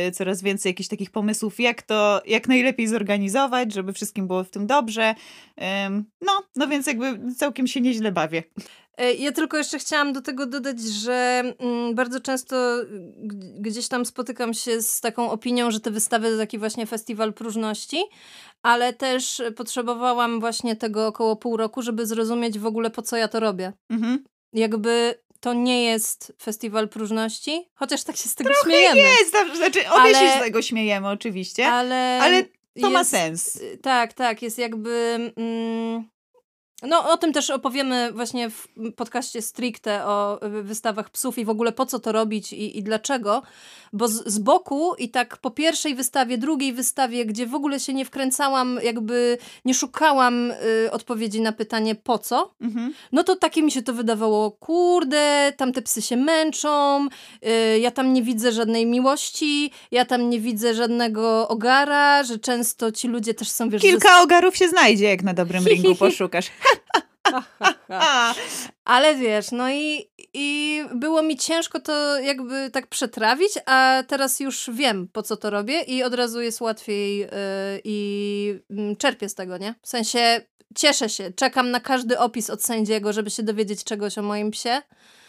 y, 0.08 0.12
coraz 0.12 0.42
więcej 0.42 0.70
jakichś 0.70 0.90
takich 0.90 1.12
pomysłów, 1.12 1.60
jak 1.60 1.82
to, 1.82 2.22
jak 2.26 2.48
najlepiej 2.48 2.88
zorganizować, 2.88 3.74
żeby 3.74 3.94
wszystkim 3.94 4.28
było 4.28 4.44
w 4.44 4.50
tym 4.50 4.68
dobrze. 4.68 5.16
Ym, 5.88 6.06
no, 6.22 6.32
no 6.56 6.68
więc 6.68 6.88
jakby 6.88 7.34
całkiem 7.36 7.68
się 7.68 7.82
nieźle 7.82 8.12
bawię. 8.12 8.44
E, 8.98 9.14
Ja 9.14 9.32
tylko 9.32 9.58
jeszcze 9.58 9.80
chciałam 9.80 10.14
do 10.14 10.22
tego 10.22 10.46
dodać, 10.46 10.82
że 10.82 11.44
mm, 11.60 11.96
bardzo 11.96 12.20
często 12.20 12.56
g- 13.18 13.54
gdzieś 13.60 13.88
tam 13.88 14.06
spotykam 14.06 14.54
się 14.54 14.82
z 14.82 15.02
taką 15.02 15.32
opinią, 15.32 15.72
że 15.72 15.80
te 15.80 15.92
wystawy 15.92 16.32
to 16.32 16.38
taki 16.38 16.58
właśnie 16.58 16.86
festiwal 16.86 17.34
próżności, 17.34 17.98
ale 18.64 18.94
też 18.94 19.42
potrzebowałam 19.56 20.40
właśnie 20.40 20.76
tego 20.76 21.08
około 21.08 21.36
pół 21.36 21.58
roku, 21.58 21.82
żeby 21.82 22.06
zrozumieć 22.06 22.60
w 22.60 22.66
ogóle 22.66 22.90
po 22.90 23.02
co 23.02 23.18
ja 23.18 23.28
to 23.28 23.40
robię. 23.40 23.74
Mhm. 23.90 24.24
Jakby 24.54 25.22
to 25.40 25.54
nie 25.54 25.84
jest 25.84 26.34
festiwal 26.42 26.90
próżności, 26.90 27.70
chociaż 27.76 28.04
tak 28.04 28.16
się 28.18 28.30
z 28.30 28.36
tego 28.36 28.50
śmiejemy. 28.64 29.00
Jest, 29.00 29.32
znaczy 29.56 29.80
obie 29.90 30.12
się 30.12 30.18
Ale- 30.18 30.38
z 30.38 30.40
tego 30.44 30.62
śmiejemy 30.62 31.08
oczywiście, 31.10 31.68
Ale, 31.68 32.20
ale 32.22 32.44
to 32.82 32.90
ma 32.90 33.00
jest- 33.00 33.12
sens. 33.12 33.56
y, 33.56 33.78
Tak, 33.78 34.14
tak, 34.14 34.42
jest 34.42 34.58
jakby. 34.58 35.20
Mm, 35.38 36.10
no, 36.88 37.12
o 37.12 37.18
tym 37.18 37.34
też 37.34 37.50
opowiemy 37.50 38.12
właśnie 38.14 38.50
w 38.50 38.68
podcaście 38.96 39.42
stricte 39.42 40.06
o 40.06 40.40
wystawach 40.64 41.10
psów 41.10 41.38
i 41.38 41.46
w 41.46 41.50
ogóle 41.50 41.72
po 41.72 41.86
co 41.86 42.00
to 42.00 42.12
robić 42.12 42.54
i, 42.54 42.78
i 42.78 42.84
dlaczego. 42.84 43.42
Bo 43.94 44.08
z, 44.08 44.26
z 44.28 44.40
boku 44.40 44.96
i 44.98 45.10
tak 45.10 45.38
po 45.38 45.52
pierwszej 45.52 45.96
wystawie, 45.96 46.38
drugiej 46.38 46.74
wystawie, 46.74 47.26
gdzie 47.26 47.48
w 47.48 47.56
ogóle 47.56 47.80
się 47.80 47.94
nie 47.94 48.06
wkręcałam, 48.06 48.80
jakby 48.84 49.38
nie 49.66 49.74
szukałam 49.74 50.52
y, 50.52 50.92
odpowiedzi 50.92 51.42
na 51.42 51.52
pytanie 51.52 51.96
po 51.96 52.18
co, 52.20 52.52
Mhm. 52.62 52.94
no 53.12 53.24
to 53.24 53.36
takie 53.36 53.62
mi 53.64 53.72
się 53.72 53.82
to 53.82 53.94
wydawało, 53.94 54.52
kurde, 54.52 55.54
tam 55.58 55.74
te 55.74 55.82
psy 55.82 56.02
się 56.02 56.18
męczą, 56.18 57.08
y, 57.76 57.80
ja 57.80 57.92
tam 57.92 58.14
nie 58.14 58.24
widzę 58.24 58.52
żadnej 58.52 58.86
miłości, 58.86 59.72
ja 59.92 60.06
tam 60.06 60.30
nie 60.30 60.40
widzę 60.40 60.74
żadnego 60.74 61.48
ogara, 61.48 62.24
że 62.24 62.40
często 62.40 62.92
ci 62.92 63.08
ludzie 63.08 63.34
też 63.34 63.50
są, 63.50 63.70
wiesz, 63.70 63.82
Kilka 63.82 64.22
ogarów 64.22 64.58
się 64.58 64.68
znajdzie, 64.70 65.06
jak 65.06 65.24
na 65.24 65.34
dobrym 65.34 65.66
ringu 65.70 65.96
poszukasz. 65.96 66.46
Ale 68.86 69.16
wiesz, 69.16 69.52
no 69.52 69.72
i, 69.72 70.10
i 70.34 70.82
było 70.96 71.24
mi 71.24 71.38
ciężko 71.38 71.80
to 71.80 72.20
jakby 72.20 72.70
tak 72.74 72.88
przetrawić, 72.88 73.52
a 73.66 74.04
teraz 74.08 74.40
już 74.40 74.70
wiem, 74.74 75.08
po 75.14 75.24
co 75.24 75.38
to 75.38 75.50
robię 75.50 75.82
i 75.82 76.04
od 76.04 76.14
razu 76.14 76.42
jest 76.42 76.62
łatwiej 76.62 77.24
y, 77.24 77.28
i 77.84 78.60
mm, 78.70 78.96
czerpię 78.96 79.30
z 79.30 79.36
tego, 79.36 79.58
nie? 79.58 79.76
W 79.82 79.88
sensie 79.88 80.42
cieszę 80.76 81.10
się, 81.10 81.32
czekam 81.32 81.72
na 81.72 81.80
każdy 81.80 82.20
opis 82.20 82.50
od 82.50 82.64
sędziego, 82.64 83.14
żeby 83.14 83.30
się 83.30 83.44
dowiedzieć 83.44 83.84
czegoś 83.84 84.18
o 84.18 84.22
moim 84.22 84.52
psie. 84.52 84.82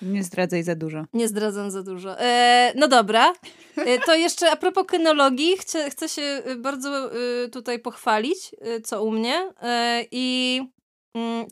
nie 0.02 0.24
zdradzaj 0.24 0.62
za 0.62 0.74
dużo. 0.74 1.05
Nie 1.12 1.28
zdradzam 1.28 1.70
za 1.70 1.83
dużo. 1.83 2.20
E, 2.20 2.72
no 2.76 2.88
dobra. 2.88 3.33
E, 3.76 3.98
to 3.98 4.14
jeszcze 4.14 4.50
a 4.50 4.57
propos 4.57 4.87
kynologii, 4.87 5.57
chcę, 5.57 5.90
chcę 5.90 6.09
się 6.09 6.22
e, 6.22 6.57
bardzo 6.57 7.12
e, 7.12 7.48
tutaj 7.48 7.78
pochwalić, 7.78 8.38
e, 8.61 8.81
co 8.81 9.05
u 9.05 9.11
mnie. 9.11 9.50
E, 9.62 10.05
I 10.11 10.61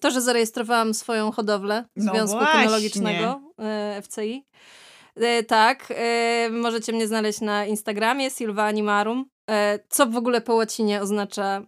to, 0.01 0.11
że 0.11 0.21
zarejestrowałam 0.21 0.95
swoją 0.95 1.33
hodowlę 1.33 1.85
No 1.97 2.13
Związku 2.13 2.39
właśnie. 2.39 2.61
Kynologicznego 2.61 3.41
e, 3.59 4.03
FCI. 4.03 4.47
E, 5.17 5.43
tak, 5.43 5.87
e, 5.97 6.49
możecie 6.51 6.93
mnie 6.93 7.07
znaleźć 7.07 7.41
na 7.41 7.67
Instagramie 7.67 8.31
Silva 8.31 8.65
Animarum, 8.65 9.25
e, 9.51 9.79
co 9.89 10.07
w 10.07 10.17
ogóle 10.17 10.41
po 10.41 10.55
łacinie 10.55 11.01
oznacza 11.03 11.63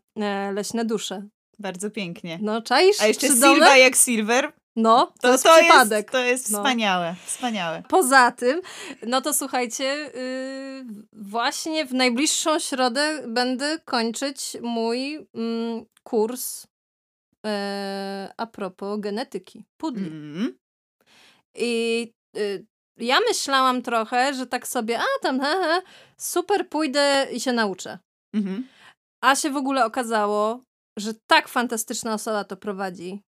leśne 0.53 0.85
dusze. 0.85 1.23
Bardzo 1.59 1.91
pięknie. 1.91 2.39
No, 2.43 2.63
czaisz? 2.63 3.01
A 3.01 3.07
jeszcze? 3.07 3.27
Silva 3.29 3.77
jak 3.77 3.97
Silver, 3.97 4.53
No, 4.77 5.07
to, 5.07 5.13
to, 5.23 5.33
jest 5.33 5.45
to, 5.45 5.51
przypadek. 5.59 5.99
jest, 5.99 6.11
to 6.13 6.19
jest 6.19 6.51
No. 6.51 6.59
wspaniałe, 6.59 7.15
wspaniałe. 7.27 7.83
Poza 7.89 8.31
tym, 8.31 8.61
no 9.07 9.21
to 9.21 9.35
słuchajcie, 9.35 9.85
yy, 9.85 10.85
właśnie 11.13 11.87
w 11.87 11.95
najbliższą 11.95 12.59
środę 12.59 13.23
będę 13.27 13.79
kończyć 13.85 14.57
mój 14.63 15.27
mm, 15.35 15.85
kurs 16.03 16.67
yy, 17.45 17.51
a 18.37 18.47
propos 18.47 19.01
genetyki 19.01 19.65
pudli. 19.77 20.07
Mm. 20.07 20.59
I 21.55 22.13
y, 22.37 22.67
ja 22.97 23.21
myślałam 23.29 23.83
trochę, 23.83 24.35
że 24.35 24.47
tak 24.47 24.69
sobie, 24.69 24.99
a 24.99 25.05
tam, 25.23 25.41
he, 25.41 25.47
he, 25.47 25.83
super, 26.17 26.69
pójdę 26.69 27.27
i 27.33 27.41
się 27.41 27.53
nauczę. 27.53 27.99
Mhm. 28.35 28.69
A 29.25 29.37
się 29.37 29.51
w 29.51 29.57
ogóle 29.57 29.85
okazało, 29.85 30.61
że 30.99 31.15
tak 31.27 31.49
fantastyczna 31.49 32.15
osoba 32.15 32.45
to 32.45 32.57
prowadzi. 32.57 33.23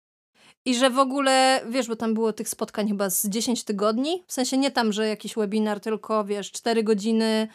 I 0.65 0.75
że 0.75 0.91
w 0.91 0.99
ogóle, 0.99 1.65
wiesz, 1.69 1.89
bo 1.89 1.97
tam 1.97 2.15
było 2.15 2.33
tych 2.33 2.49
spotkań 2.49 2.89
chyba 2.89 3.11
z 3.11 3.27
10 3.27 3.65
tygodni, 3.65 4.25
w 4.27 4.33
sensie 4.33 4.59
nie 4.59 4.71
tam, 4.71 4.93
że 4.93 5.09
jakiś 5.09 5.35
webinar, 5.35 5.81
tylko 5.81 6.25
wiesz, 6.25 6.53
4 6.53 6.83
godziny 6.83 7.25
e, 7.25 7.49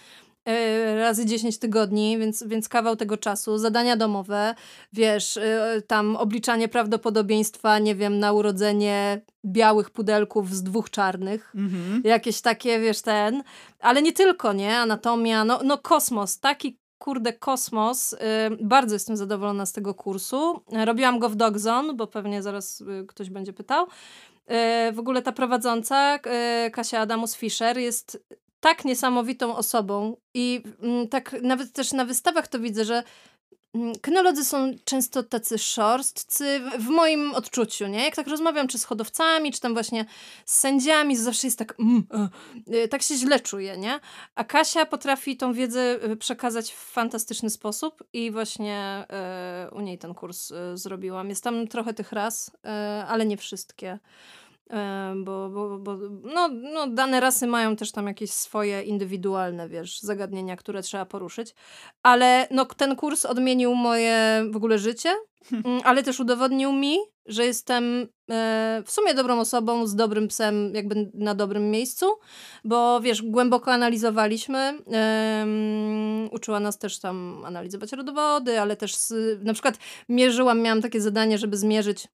razy 0.99 1.25
10 1.25 1.59
tygodni, 1.59 2.17
więc, 2.17 2.43
więc 2.47 2.69
kawał 2.69 2.95
tego 2.95 3.17
czasu, 3.17 3.57
zadania 3.57 3.97
domowe, 3.97 4.55
wiesz, 4.93 5.37
e, 5.37 5.81
tam 5.87 6.15
obliczanie 6.15 6.67
prawdopodobieństwa, 6.67 7.79
nie 7.79 7.95
wiem, 7.95 8.19
na 8.19 8.33
urodzenie 8.33 9.21
białych 9.45 9.89
pudelków 9.89 10.55
z 10.55 10.63
dwóch 10.63 10.89
czarnych. 10.89 11.51
Mhm. 11.55 12.01
jakieś 12.05 12.41
takie, 12.41 12.79
wiesz, 12.79 13.01
ten, 13.01 13.43
ale 13.79 14.01
nie 14.01 14.13
tylko, 14.13 14.53
nie, 14.53 14.77
anatomia, 14.77 15.45
no, 15.45 15.59
no 15.63 15.77
kosmos, 15.77 16.39
taki 16.39 16.79
kurde 16.97 17.33
kosmos, 17.33 18.13
y, 18.13 18.17
bardzo 18.61 18.95
jestem 18.95 19.17
zadowolona 19.17 19.65
z 19.65 19.73
tego 19.73 19.93
kursu, 19.93 20.61
robiłam 20.85 21.19
go 21.19 21.29
w 21.29 21.35
Dogzone, 21.35 21.93
bo 21.93 22.07
pewnie 22.07 22.41
zaraz 22.41 22.83
ktoś 23.07 23.29
będzie 23.29 23.53
pytał, 23.53 23.87
w 24.93 24.99
ogóle 24.99 25.21
ta 25.21 25.31
prowadząca, 25.31 26.19
Kasia 26.71 27.05
Adamus-Fischer 27.05 27.77
jest 27.77 28.19
tak 28.59 28.85
niesamowitą 28.85 29.55
osobą 29.55 30.17
i 30.33 30.63
mm, 30.81 31.07
tak 31.07 31.35
nawet 31.41 31.73
też 31.73 31.91
na 31.91 32.05
wystawach 32.05 32.47
to 32.47 32.59
widzę, 32.59 32.85
że 32.85 33.03
mm, 33.73 33.93
kynolodzy 34.01 34.45
są 34.45 34.71
często 34.83 35.23
tacy 35.23 35.57
szorstcy, 35.57 36.61
w, 36.79 36.87
moim 36.87 37.33
odczuciu, 37.33 37.87
nie? 37.87 38.05
Jak 38.05 38.15
tak 38.15 38.27
rozmawiam, 38.27 38.67
czy 38.67 38.77
z 38.77 38.83
hodowcami, 38.83 39.51
czy 39.51 39.61
tam 39.61 39.73
właśnie 39.73 40.05
z 40.45 40.59
sędziami, 40.59 41.17
zawsze 41.17 41.47
jest 41.47 41.59
tak, 41.59 41.75
mm, 41.79 42.03
e, 42.71 42.87
tak 42.87 43.01
się 43.01 43.15
źle 43.15 43.39
czuję, 43.39 43.77
nie? 43.77 43.99
A 44.35 44.43
Kasia 44.43 44.85
potrafi 44.85 45.37
tą 45.37 45.53
wiedzę 45.53 45.81
e, 45.81 46.15
przekazać 46.15 46.71
w 46.71 46.77
fantastyczny 46.77 47.49
sposób 47.49 48.03
i 48.13 48.31
właśnie 48.31 49.05
e, 49.09 49.69
u 49.71 49.81
niej 49.81 49.97
ten 49.97 50.13
kurs 50.13 50.51
e, 50.51 50.77
zrobiłam. 50.77 51.29
Jest 51.29 51.43
tam 51.43 51.67
trochę 51.67 51.93
tych 51.93 52.11
ras, 52.11 52.51
e, 52.65 53.05
ale 53.07 53.25
nie 53.25 53.37
wszystkie. 53.37 53.99
E, 54.69 55.13
Bo, 55.23 55.49
bo, 55.49 55.79
bo 55.79 55.97
no, 56.33 56.47
no, 56.47 56.87
dane 56.87 57.19
rasy 57.19 57.47
mają 57.47 57.75
też 57.75 57.91
tam 57.91 58.07
jakieś 58.07 58.31
swoje 58.31 58.81
indywidualne, 58.81 59.69
wiesz, 59.69 59.99
zagadnienia, 60.01 60.55
które 60.55 60.81
trzeba 60.81 61.05
poruszyć. 61.05 61.55
Ale 62.03 62.47
no, 62.51 62.65
ten 62.65 62.95
kurs 62.95 63.25
odmienił 63.25 63.75
moje 63.75 64.45
w 64.51 64.55
ogóle 64.55 64.77
życie, 64.79 65.09
mm, 65.51 65.81
ale 65.83 66.03
też 66.03 66.19
udowodnił 66.19 66.71
mi, 66.73 66.97
że 67.25 67.45
jestem 67.45 68.07
e, 68.31 68.83
w 68.85 68.91
sumie 68.91 69.13
dobrą 69.13 69.39
osobą, 69.39 69.87
z 69.87 69.95
dobrym 69.95 70.27
psem, 70.27 70.75
jakby 70.75 71.11
na 71.13 71.35
dobrym 71.35 71.71
miejscu, 71.71 72.05
bo 72.63 73.01
wiesz, 73.01 73.21
głęboko 73.23 73.71
analizowaliśmy. 73.71 74.57
em, 74.91 76.29
uczyła 76.31 76.59
nas 76.59 76.77
też 76.77 76.99
tam 76.99 77.43
analizować 77.45 77.91
rodowody, 77.91 78.61
ale 78.61 78.75
też 78.75 78.95
z, 78.95 79.43
na 79.43 79.53
przykład 79.53 79.77
mierzyłam, 80.09 80.61
miałam 80.61 80.81
takie 80.81 81.01
zadanie, 81.01 81.37
żeby 81.37 81.57
zmierzyć 81.57 82.07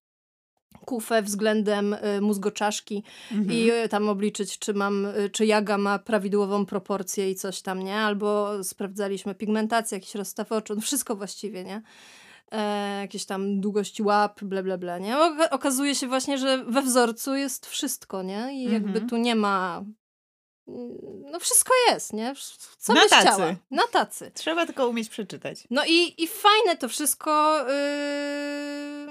kufę 0.85 1.21
względem 1.21 1.93
y, 1.93 2.21
mózgoczaszki 2.21 3.03
Mhm. 3.31 3.51
i 3.59 3.71
y, 3.71 3.89
tam 3.89 4.09
obliczyć, 4.09 4.59
czy 4.59 4.73
mam, 4.73 5.05
y, 5.05 5.29
czy 5.29 5.45
jaga 5.45 5.77
ma 5.77 5.99
prawidłową 5.99 6.65
proporcję 6.65 7.31
i 7.31 7.35
coś 7.35 7.61
tam, 7.61 7.83
nie? 7.83 7.95
Albo 7.95 8.49
sprawdzaliśmy 8.63 9.35
pigmentację, 9.35 9.95
jakiś 9.97 10.15
rozstaw 10.15 10.51
oczu, 10.51 10.75
no 10.75 10.81
wszystko 10.81 11.15
właściwie, 11.15 11.63
nie? 11.63 11.81
E, 12.51 12.99
jakieś 13.01 13.25
tam 13.25 13.61
długości 13.61 14.03
łap, 14.03 14.43
ble, 14.43 14.63
ble, 14.63 14.77
ble, 14.77 15.01
nie? 15.01 15.15
Oka- 15.17 15.49
Okazuje 15.49 15.95
się 15.95 16.07
właśnie, 16.07 16.37
że 16.37 16.63
we 16.67 16.81
wzorcu 16.81 17.35
jest 17.35 17.65
wszystko, 17.65 18.23
nie? 18.23 18.49
I 18.53 18.63
jakby 18.63 18.89
Mhm. 18.89 19.09
tu 19.09 19.17
nie 19.17 19.35
ma... 19.35 19.83
mm, 20.67 20.89
No 21.31 21.39
wszystko 21.39 21.73
jest, 21.89 22.13
nie? 22.13 22.33
Co 22.77 22.93
Na 22.93 23.01
byś 23.01 23.09
tacy. 23.09 23.27
chciała. 23.27 23.55
Na 23.71 23.83
tacy. 23.91 24.31
Trzeba 24.33 24.65
tylko 24.65 24.87
umieć 24.87 25.09
przeczytać. 25.09 25.63
No 25.69 25.81
i, 25.87 26.23
i 26.23 26.27
fajne 26.27 26.77
to 26.77 26.89
wszystko. 26.89 27.57
Yy, 27.59 29.02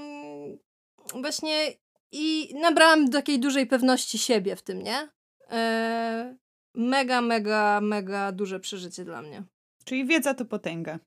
właśnie 1.21 1.73
i 2.13 2.55
nabrałam 2.61 3.11
takiej 3.11 3.41
dużej 3.41 3.67
pewności 3.67 4.19
siebie 4.19 4.57
w 4.57 4.63
tym, 4.63 4.83
nie? 4.83 5.09
Yy, 5.51 6.37
mega, 6.75 7.21
mega, 7.21 7.81
mega 7.81 8.33
duże 8.33 8.61
przeżycie 8.61 9.05
dla 9.05 9.23
mnie. 9.23 9.43
Czyli 9.85 10.07
wiedza 10.07 10.35
to 10.35 10.45
potęga. 10.45 10.99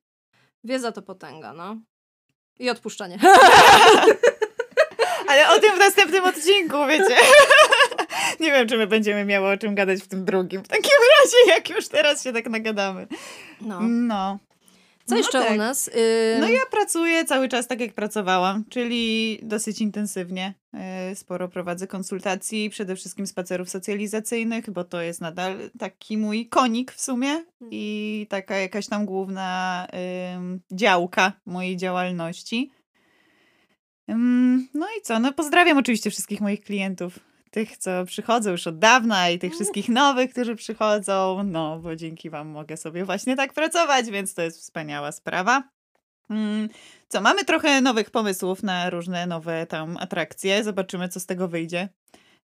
Wiedza 0.64 0.92
to 0.92 1.02
potęga, 1.02 1.52
no. 1.52 1.76
I 2.58 2.70
odpuszczanie. 2.70 3.18
Ale 5.28 5.48
o 5.48 5.60
tym 5.60 5.76
w 5.76 5.78
następnym 5.78 6.24
odcinku, 6.24 6.76
wiecie. 6.88 7.16
Nie 8.40 8.52
wiem, 8.52 8.68
czy 8.68 8.78
my 8.78 8.86
będziemy 8.86 9.24
miały 9.24 9.48
o 9.48 9.56
czym 9.56 9.74
gadać 9.74 10.02
w 10.02 10.08
tym 10.08 10.24
drugim. 10.24 10.64
W 10.64 10.68
takim 10.68 10.90
razie, 11.20 11.36
jak 11.54 11.70
już 11.70 11.88
teraz 11.88 12.24
się 12.24 12.32
tak 12.32 12.50
nagadamy. 12.50 13.06
No. 13.60 13.80
No. 13.80 14.38
Co 15.06 15.14
No 15.14 15.18
jeszcze 15.18 15.40
tak. 15.40 15.52
u 15.52 15.56
nas? 15.56 15.86
Yy, 15.86 16.38
No 16.40 16.48
ja 16.48 16.60
pracuję 16.70 17.24
cały 17.24 17.48
czas 17.48 17.66
tak, 17.66 17.80
jak 17.80 17.94
pracowałam, 17.94 18.64
czyli 18.68 19.38
dosyć 19.42 19.80
intensywnie. 19.80 20.54
E, 20.74 21.14
Sporo 21.16 21.48
prowadzę 21.48 21.86
konsultacji, 21.86 22.70
przede 22.70 22.96
wszystkim 22.96 23.26
spacerów 23.26 23.70
socjalizacyjnych, 23.70 24.70
bo 24.70 24.84
to 24.84 25.00
jest 25.00 25.20
nadal 25.20 25.70
taki 25.78 26.18
mój 26.18 26.48
konik 26.48 26.92
w 26.92 27.00
sumie 27.00 27.44
i 27.70 28.26
taka 28.30 28.56
jakaś 28.56 28.86
tam 28.86 29.06
główna 29.06 29.86
ym, 30.36 30.60
działka 30.72 31.32
mojej 31.46 31.76
działalności. 31.76 32.70
No 34.74 34.86
i 34.98 35.02
co? 35.02 35.18
No 35.18 35.32
pozdrawiam 35.32 35.78
oczywiście 35.78 36.10
wszystkich 36.10 36.40
moich 36.40 36.60
klientów. 36.60 37.18
Tych, 37.56 37.76
co 37.76 38.04
przychodzą 38.04 38.50
już 38.50 38.66
od 38.66 38.78
dawna 38.78 39.30
i 39.30 39.38
tych 39.38 39.52
wszystkich 39.52 39.88
nowych, 39.88 40.30
którzy 40.30 40.56
przychodzą. 40.56 41.42
No, 41.44 41.78
bo 41.78 41.96
dzięki 41.96 42.30
Wam 42.30 42.48
mogę 42.48 42.76
sobie 42.76 43.04
właśnie 43.04 43.36
tak 43.36 43.52
pracować, 43.52 44.06
więc 44.06 44.34
to 44.34 44.42
jest 44.42 44.60
wspaniała 44.60 45.12
sprawa. 45.12 45.62
Mm, 46.30 46.68
Co, 47.08 47.20
mamy 47.20 47.44
trochę 47.44 47.80
nowych 47.80 48.10
pomysłów 48.10 48.62
na 48.62 48.90
różne 48.90 49.26
nowe 49.26 49.66
tam 49.66 49.96
atrakcje. 49.96 50.64
Zobaczymy, 50.64 51.08
co 51.08 51.20
z 51.20 51.26
tego 51.26 51.48
wyjdzie. 51.48 51.88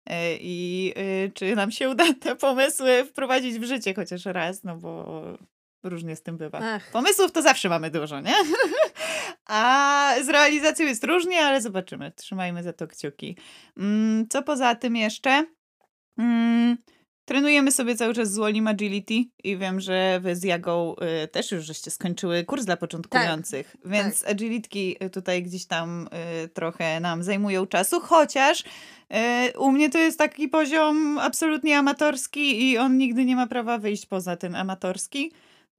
E, 0.06 0.36
I 0.36 0.92
y, 0.98 1.32
czy 1.34 1.56
nam 1.56 1.70
się 1.70 1.90
uda 1.90 2.04
te 2.20 2.36
pomysły 2.36 3.04
wprowadzić 3.04 3.58
w 3.58 3.64
życie 3.64 3.94
chociaż 3.94 4.24
raz, 4.24 4.64
no 4.64 4.76
bo 4.76 5.22
różnie 5.82 6.16
z 6.16 6.22
tym 6.22 6.36
bywa. 6.36 6.60
Ach, 6.62 6.90
Pomysłów 6.90 7.32
to 7.32 7.42
zawsze 7.42 7.68
mamy 7.68 7.90
dużo, 7.90 8.20
nie? 8.20 8.34
A 9.46 10.14
z 10.24 10.28
realizacją 10.28 10.86
jest 10.86 11.04
różnie, 11.04 11.40
ale 11.40 11.60
zobaczymy. 11.60 12.12
Trzymajmy 12.16 12.62
za 12.62 12.72
to 12.72 12.86
kciuki. 12.86 13.36
Mm, 13.76 14.28
Co 14.28 14.42
poza 14.42 14.74
tym 14.74 14.96
jeszcze? 14.96 15.46
Mm, 16.18 16.76
Trenujemy 17.30 17.72
sobie 17.72 17.96
cały 17.96 18.14
czas 18.14 18.32
z 18.32 18.36
Wolim 18.36 18.68
Agility 18.68 19.14
i 19.44 19.56
wiem, 19.56 19.80
że 19.80 20.20
wy 20.22 20.36
z 20.36 20.44
Jagą 20.44 20.94
y, 21.24 21.28
też 21.28 21.50
już 21.52 21.64
żeście 21.64 21.90
skończyły 21.90 22.44
kurs 22.44 22.64
dla 22.64 22.76
początkujących, 22.76 23.76
więc 23.84 24.24
agilitki 24.26 24.96
y, 25.04 25.10
tutaj 25.10 25.42
gdzieś 25.42 25.66
tam 25.66 26.08
y, 26.44 26.48
trochę 26.48 27.00
nam 27.00 27.22
zajmują 27.22 27.66
czasu, 27.66 28.00
chociaż 28.00 28.60
y, 28.60 29.58
u 29.58 29.72
mnie 29.72 29.90
to 29.90 29.98
jest 29.98 30.18
taki 30.18 30.48
poziom 30.48 31.18
absolutnie 31.18 31.78
amatorski 31.78 32.70
i 32.70 32.78
on 32.78 32.98
nigdy 32.98 33.24
nie 33.24 33.36
ma 33.36 33.46
prawa 33.46 33.78
wyjść 33.78 34.06
poza 34.06 34.36
ten 34.36 34.54
amatorski. 34.54 35.32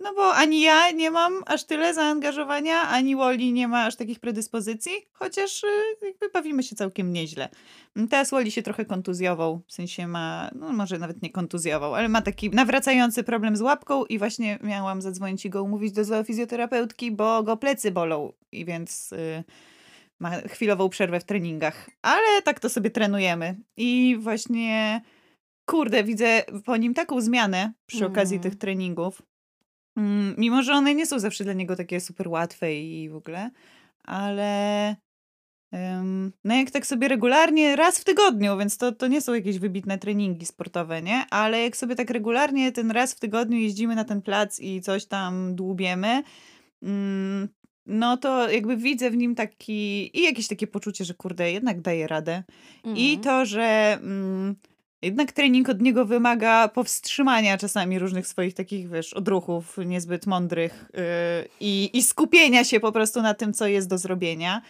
No 0.04 0.14
bo 0.14 0.34
ani 0.36 0.62
ja 0.62 0.92
nie 0.92 1.12
mam 1.12 1.34
aż 1.46 1.64
tyle 1.64 1.94
zaangażowania, 1.94 2.82
ani 2.82 3.16
Woli 3.16 3.54
nie 3.54 3.68
ma 3.68 3.86
aż 3.86 3.96
takich 3.96 4.20
predyspozycji, 4.20 4.92
chociaż 5.14 5.64
y, 5.64 5.68
jakby 6.06 6.30
bawimy 6.30 6.64
się 6.64 6.76
całkiem 6.76 7.14
nieźle. 7.14 7.50
Mm, 7.96 8.08
Teraz 8.08 8.30
Woli 8.30 8.52
się 8.52 8.62
trochę 8.62 8.86
kontuzjował, 8.86 9.62
w 9.68 9.74
sensie 9.74 10.08
ma, 10.08 10.50
no 10.56 10.74
może 10.74 10.98
nawet 10.98 11.22
nie 11.22 11.30
kontuzjował, 11.30 11.96
ale 11.96 12.10
ma 12.10 12.22
taki 12.22 12.50
nawracający 12.50 13.24
problem 13.24 13.56
z 13.58 13.62
łapką 13.62 14.06
i 14.06 14.20
właśnie 14.20 14.60
miałam 14.64 15.02
zadzwonić 15.02 15.46
i 15.46 15.50
go 15.50 15.64
umówić 15.64 15.92
do 15.92 16.04
zoofizjoterapeutki, 16.04 17.12
bo 17.12 17.44
go 17.44 17.58
plecy 17.58 17.92
bolą 17.92 18.34
i 18.52 18.66
więc 18.66 19.12
y, 19.12 19.44
ma 20.20 20.32
chwilową 20.32 20.90
przerwę 20.90 21.20
w 21.20 21.24
treningach. 21.24 21.90
Ale 22.02 22.42
tak 22.42 22.60
to 22.60 22.70
sobie 22.70 22.90
trenujemy 22.90 23.56
i 23.78 24.18
właśnie 24.20 25.02
kurde, 25.66 26.04
widzę 26.04 26.44
po 26.66 26.78
nim 26.78 26.94
taką 26.94 27.22
zmianę 27.22 27.74
przy 27.86 28.06
okazji 28.06 28.36
Mhm. 28.38 28.52
tych 28.52 28.60
treningów. 28.60 29.22
Mm, 29.98 30.36
Mimo, 30.38 30.64
że 30.64 30.74
one 30.74 30.96
nie 30.96 31.06
są 31.06 31.20
zawsze 31.20 31.44
dla 31.44 31.54
niego 31.54 31.76
takie 31.76 32.00
super 32.00 32.28
łatwe 32.28 32.76
i 32.76 33.10
w 33.10 33.16
ogóle, 33.16 33.50
ale 34.04 34.96
no 36.44 36.56
jak 36.56 36.72
tak 36.72 36.86
sobie 36.86 37.08
regularnie, 37.08 37.76
raz 37.76 38.00
w 38.00 38.04
tygodniu, 38.04 38.58
więc 38.58 38.78
to, 38.78 38.92
to 38.92 39.08
nie 39.08 39.22
są 39.22 39.34
jakieś 39.34 39.60
wybitne 39.60 39.98
treningi 39.98 40.46
sportowe, 40.46 41.02
nie? 41.02 41.26
Ale 41.30 41.62
jak 41.62 41.78
sobie 41.78 41.96
tak 41.96 42.10
regularnie 42.10 42.72
ten 42.72 42.92
raz 42.92 43.14
w 43.14 43.20
tygodniu 43.20 43.58
jeździmy 43.58 43.96
na 43.96 44.04
ten 44.04 44.22
plac 44.22 44.60
i 44.60 44.82
coś 44.82 45.06
tam 45.06 45.56
dłubiemy, 45.56 46.24
mm, 46.84 47.50
no 47.86 48.18
to 48.18 48.50
jakby 48.50 48.78
widzę 48.78 49.12
w 49.12 49.18
nim 49.18 49.36
taki 49.36 50.12
i 50.20 50.24
jakieś 50.24 50.48
takie 50.48 50.68
poczucie, 50.68 51.06
że 51.06 51.14
kurde, 51.14 51.52
jednak 51.52 51.82
daje 51.82 52.08
radę. 52.08 52.44
I 52.96 53.16
mhm. 53.16 53.22
to, 53.22 53.46
że 53.46 53.98
mm, 54.02 54.56
jednak 55.02 55.32
trening 55.32 55.70
od 55.70 55.82
niego 55.82 56.06
wymaga 56.06 56.68
powstrzymania 56.68 57.58
czasami 57.58 58.00
różnych 58.00 58.28
swoich 58.28 58.54
takich, 58.54 58.90
wiesz, 58.90 59.14
odruchów 59.14 59.78
niezbyt 59.86 60.28
mądrych 60.28 60.86
yy, 60.94 61.02
i, 61.60 61.90
i 61.94 62.04
skupienia 62.04 62.64
się 62.64 62.80
po 62.80 62.92
prostu 62.92 63.22
na 63.22 63.34
tym, 63.34 63.54
co 63.54 63.68
jest 63.68 63.90
do 63.90 63.98
zrobienia. 63.98 64.62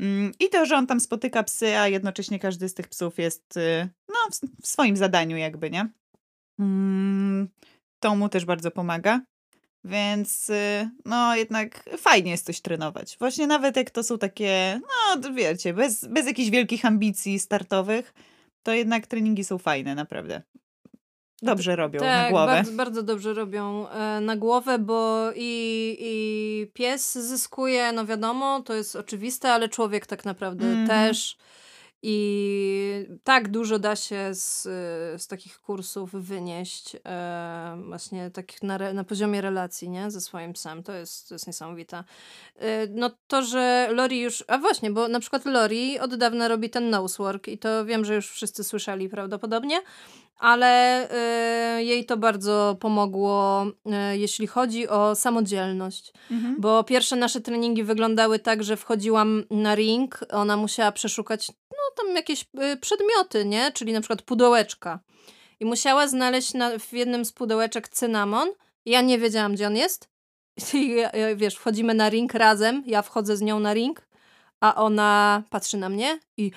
Mm, 0.00 0.32
I 0.40 0.48
to, 0.48 0.66
że 0.66 0.76
on 0.76 0.86
tam 0.86 1.00
spotyka 1.00 1.42
psy, 1.42 1.78
a 1.78 1.88
jednocześnie 1.88 2.38
każdy 2.38 2.68
z 2.68 2.74
tych 2.74 2.88
psów 2.88 3.18
jest 3.18 3.56
yy, 3.56 3.88
no, 4.08 4.14
w, 4.32 4.62
w 4.62 4.66
swoim 4.66 4.96
zadaniu 4.96 5.36
jakby, 5.36 5.70
nie? 5.70 5.88
Mm, 6.58 7.48
to 8.00 8.16
mu 8.16 8.28
też 8.28 8.44
bardzo 8.44 8.70
pomaga. 8.70 9.20
Więc 9.84 10.50
y, 10.50 10.90
no 11.04 11.36
jednak 11.36 11.84
fajnie 11.98 12.30
jest 12.30 12.46
coś 12.46 12.60
trenować. 12.60 13.16
Właśnie 13.18 13.46
nawet 13.46 13.76
jak 13.76 13.90
to 13.90 14.02
są 14.02 14.18
takie, 14.18 14.80
no 14.82 15.32
wiecie, 15.32 15.74
bez, 15.74 16.04
bez 16.04 16.26
jakichś 16.26 16.50
wielkich 16.50 16.84
ambicji 16.84 17.38
startowych, 17.38 18.14
to 18.66 18.72
jednak 18.72 19.06
treningi 19.06 19.44
są 19.44 19.58
fajne, 19.58 19.94
naprawdę. 19.94 20.42
Dobrze 21.42 21.76
robią 21.76 22.00
na 22.00 22.06
Tak, 22.06 22.30
głowę. 22.30 22.46
bardzo, 22.52 22.72
bardzo 22.72 23.02
dobrze 23.02 23.34
robią 23.34 23.88
e, 23.88 24.20
na 24.20 24.36
głowę, 24.36 24.78
bo 24.78 25.30
i, 25.36 25.96
i 26.00 26.70
pies 26.74 27.12
zyskuje, 27.18 27.92
no 27.92 28.06
wiadomo, 28.06 28.62
to 28.62 28.74
jest 28.74 28.96
oczywiste, 28.96 29.52
ale 29.52 29.68
człowiek 29.68 30.06
tak 30.06 30.24
naprawdę 30.24 30.66
Mhm. 30.66 30.88
też. 30.88 31.36
I 32.08 33.06
tak 33.24 33.48
dużo 33.48 33.78
da 33.78 33.96
się 33.96 34.34
z, 34.34 34.62
z 35.22 35.26
takich 35.26 35.60
kursów 35.60 36.12
wynieść, 36.12 36.96
e, 37.04 37.78
właśnie 37.86 38.30
takich 38.30 38.62
na, 38.62 38.74
re, 38.74 38.94
na 38.94 39.04
poziomie 39.04 39.40
relacji, 39.40 39.90
nie? 39.90 40.10
Ze 40.10 40.20
swoim 40.20 40.52
psem. 40.52 40.82
To 40.82 40.92
jest, 40.92 41.28
to 41.28 41.34
jest 41.34 41.46
niesamowite. 41.46 42.04
E, 42.56 42.86
no 42.86 43.10
to, 43.28 43.42
że 43.42 43.88
Lori 43.92 44.20
już, 44.20 44.44
a 44.48 44.58
właśnie, 44.58 44.90
bo 44.90 45.08
na 45.08 45.20
przykład 45.20 45.44
Lori 45.44 45.98
od 45.98 46.14
dawna 46.14 46.48
robi 46.48 46.70
ten 46.70 46.90
nosework 46.90 47.48
i 47.48 47.58
to 47.58 47.84
wiem, 47.84 48.04
że 48.04 48.14
już 48.14 48.30
wszyscy 48.30 48.64
słyszeli 48.64 49.08
prawdopodobnie, 49.08 49.80
ale 50.36 51.04
y, 51.78 51.84
jej 51.84 52.04
to 52.04 52.16
bardzo 52.16 52.76
pomogło, 52.80 53.66
y, 54.12 54.18
jeśli 54.18 54.46
chodzi 54.46 54.88
o 54.88 55.14
samodzielność. 55.14 56.12
Mhm. 56.30 56.56
Bo 56.58 56.84
pierwsze 56.84 57.16
nasze 57.16 57.40
treningi 57.40 57.84
wyglądały 57.84 58.38
tak, 58.38 58.64
że 58.64 58.76
wchodziłam 58.76 59.44
na 59.50 59.74
ring, 59.74 60.20
ona 60.30 60.56
musiała 60.56 60.92
przeszukać 60.92 61.48
no 61.70 62.04
tam 62.04 62.16
jakieś 62.16 62.42
y, 62.42 62.76
przedmioty, 62.76 63.44
nie? 63.44 63.72
Czyli 63.72 63.92
na 63.92 64.00
przykład 64.00 64.22
pudełeczka. 64.22 65.00
I 65.60 65.64
musiała 65.64 66.08
znaleźć 66.08 66.54
na, 66.54 66.78
w 66.78 66.92
jednym 66.92 67.24
z 67.24 67.32
pudełeczek 67.32 67.88
cynamon. 67.88 68.48
Ja 68.84 69.00
nie 69.00 69.18
wiedziałam, 69.18 69.54
gdzie 69.54 69.66
on 69.66 69.76
jest. 69.76 70.08
I 70.74 70.96
wiesz, 71.36 71.54
wchodzimy 71.54 71.94
na 71.94 72.08
ring 72.08 72.34
razem, 72.34 72.82
ja 72.86 73.02
wchodzę 73.02 73.36
z 73.36 73.42
nią 73.42 73.60
na 73.60 73.74
ring, 73.74 74.08
a 74.60 74.74
ona 74.74 75.42
patrzy 75.50 75.76
na 75.76 75.88
mnie 75.88 76.20
i 76.36 76.50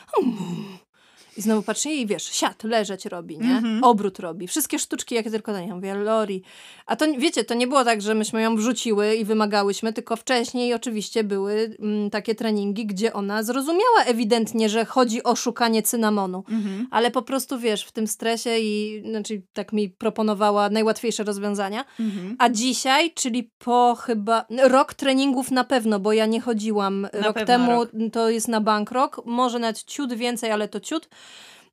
i 1.39 1.41
znowu 1.41 1.61
patrzy 1.61 1.89
i 1.89 2.05
wiesz, 2.05 2.23
siat, 2.23 2.63
leżeć 2.63 3.05
robi, 3.05 3.37
nie? 3.37 3.57
Mm 3.57 3.63
-hmm. 3.63 3.79
Obrót 3.83 4.19
robi. 4.19 4.47
Wszystkie 4.47 4.79
sztuczki, 4.79 5.15
jakie 5.15 5.31
tylko 5.31 5.53
da. 5.53 5.61
Ja 5.61 5.75
mówię, 5.75 5.95
Lori. 5.95 6.41
A 6.85 6.95
to, 6.95 7.05
wiecie, 7.17 7.43
to 7.43 7.53
nie 7.53 7.67
było 7.67 7.85
tak, 7.85 8.01
że 8.01 8.15
myśmy 8.15 8.41
ją 8.41 8.55
wrzuciły 8.55 9.15
i 9.15 9.25
wymagałyśmy, 9.25 9.93
tylko 9.93 10.15
wcześniej 10.15 10.73
oczywiście 10.73 11.23
były 11.23 11.75
mm, 11.79 12.09
takie 12.09 12.35
treningi, 12.35 12.85
gdzie 12.85 13.13
ona 13.13 13.43
zrozumiała 13.43 14.03
ewidentnie, 14.05 14.69
że 14.69 14.85
chodzi 14.85 15.23
o 15.23 15.35
szukanie 15.35 15.83
cynamonu. 15.83 16.43
Mm 16.49 16.61
-hmm. 16.61 16.85
Ale 16.91 17.11
po 17.11 17.21
prostu, 17.21 17.59
wiesz, 17.59 17.83
w 17.83 17.91
tym 17.91 18.07
stresie 18.07 18.59
i, 18.59 19.03
znaczy 19.09 19.41
tak 19.53 19.73
mi 19.73 19.89
proponowała 19.89 20.69
najłatwiejsze 20.69 21.23
rozwiązania. 21.23 21.85
Mm 21.99 22.11
-hmm. 22.11 22.35
A 22.39 22.49
dzisiaj, 22.49 23.13
czyli 23.13 23.51
po 23.57 23.95
chyba 23.95 24.45
rok 24.63 24.93
treningów 24.93 25.51
na 25.51 25.63
pewno, 25.63 25.99
bo 25.99 26.13
ja 26.13 26.25
nie 26.25 26.41
chodziłam 26.41 27.01
na 27.01 27.09
rok 27.21 27.41
temu, 27.45 27.71
rok. 27.71 27.91
to 28.13 28.29
jest 28.29 28.47
na 28.47 28.61
bank 28.61 28.91
rok, 28.91 29.21
może 29.25 29.59
nawet 29.59 29.83
ciut 29.83 30.13
więcej, 30.13 30.51
ale 30.51 30.67
to 30.67 30.79
ciut 30.79 31.09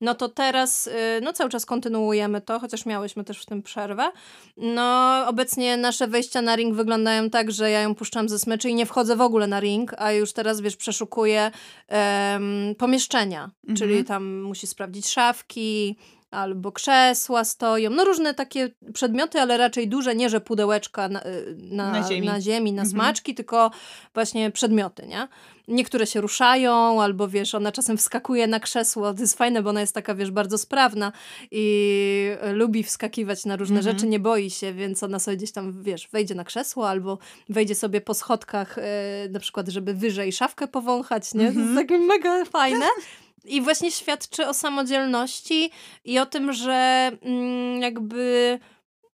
no 0.01 0.14
to 0.14 0.29
teraz 0.29 0.87
y, 0.87 0.92
no 1.23 1.33
cały 1.33 1.51
czas 1.51 1.66
kontynuujemy 1.66 2.40
to, 2.40 2.61
chociaż 2.61 2.87
miałyśmy 2.87 3.25
też 3.25 3.42
w 3.42 3.47
tym 3.47 3.62
przerwę. 3.62 4.11
No 4.57 5.14
obecnie 5.29 5.77
nasze 5.77 6.09
wejścia 6.09 6.42
na 6.42 6.57
ring 6.57 6.75
wyglądają 6.75 7.31
tak, 7.31 7.51
że 7.51 7.71
ja 7.71 7.81
ją 7.81 7.95
puszczam 7.95 8.29
ze 8.29 8.38
smyczy 8.38 8.71
i 8.71 8.75
nie 8.75 8.87
wchodzę 8.87 9.16
w 9.16 9.21
ogóle 9.21 9.47
na 9.47 9.61
ring, 9.61 9.95
a 9.99 10.12
już 10.12 10.33
teraz 10.33 10.61
wiesz, 10.61 10.77
przeszukuję 10.77 11.51
um, 11.88 12.75
pomieszczenia, 12.79 13.51
mhm. 13.69 13.77
czyli 13.77 14.05
tam 14.05 14.42
musi 14.42 14.66
sprawdzić 14.66 15.09
szafki, 15.09 15.97
albo 16.31 16.73
krzesła 16.73 17.45
stoją, 17.45 17.91
no 17.91 18.05
różne 18.05 18.35
takie 18.35 18.71
przedmioty, 18.95 19.41
ale 19.41 19.57
raczej 19.57 19.89
duże, 19.89 20.15
nie 20.15 20.31
że 20.31 20.41
pudełeczka 20.41 21.09
na, 21.09 21.27
y, 21.27 21.57
na, 21.59 21.93
na 21.93 22.09
ziemi, 22.09 22.27
na, 22.27 22.41
ziemi, 22.41 22.73
na 22.73 22.83
mhm. 22.83 22.91
smaczki, 22.91 23.35
tylko 23.35 23.71
właśnie 24.15 24.51
przedmioty, 24.51 25.07
nie? 25.07 25.29
Niektóre 25.69 26.07
się 26.07 26.21
ruszają, 26.21 27.03
albo 27.03 27.29
wiesz, 27.29 27.55
ona 27.55 27.73
czasem 27.73 27.97
wskakuje 27.97 28.47
na 28.47 28.61
krzesło, 28.61 29.15
to 29.15 29.21
jest 29.21 29.39
fajne, 29.39 29.62
bo 29.62 29.71
ona 29.71 29.81
jest 29.81 29.95
taka, 29.95 30.15
wiesz, 30.15 30.31
bardzo 30.31 30.59
sprawna 30.59 31.12
i 31.51 32.31
lubi 32.53 32.83
wskakiwać 32.83 33.45
na 33.45 33.57
różne 33.57 33.79
mhm. 33.79 33.97
rzeczy, 33.97 34.07
nie 34.07 34.21
boi 34.21 34.51
się, 34.51 34.73
więc 34.73 35.03
ona 35.03 35.19
sobie 35.19 35.37
gdzieś 35.37 35.53
tam, 35.53 35.83
wiesz, 35.83 36.09
wejdzie 36.09 36.35
na 36.35 36.45
krzesło, 36.45 36.89
albo 36.89 37.19
wejdzie 37.49 37.75
sobie 37.75 38.01
po 38.01 38.15
schodkach, 38.15 38.77
yy, 38.77 39.31
na 39.31 39.41
przykład, 39.41 39.69
żeby 39.69 39.95
wyżej 39.95 40.33
szafkę 40.33 40.69
powąchać, 40.69 41.35
nie? 41.35 41.41
To 41.41 41.47
jest 41.47 41.59
mhm. 41.59 41.77
takie 41.77 41.99
mega 41.99 42.45
fajne. 42.45 42.87
I 43.47 43.61
właśnie 43.61 43.91
świadczy 43.91 44.47
o 44.47 44.55
samodzielności 44.55 45.71
i 46.05 46.19
o 46.19 46.27
tym, 46.27 46.53
że 46.53 47.11
mm, 47.23 47.83
jakby. 47.83 48.59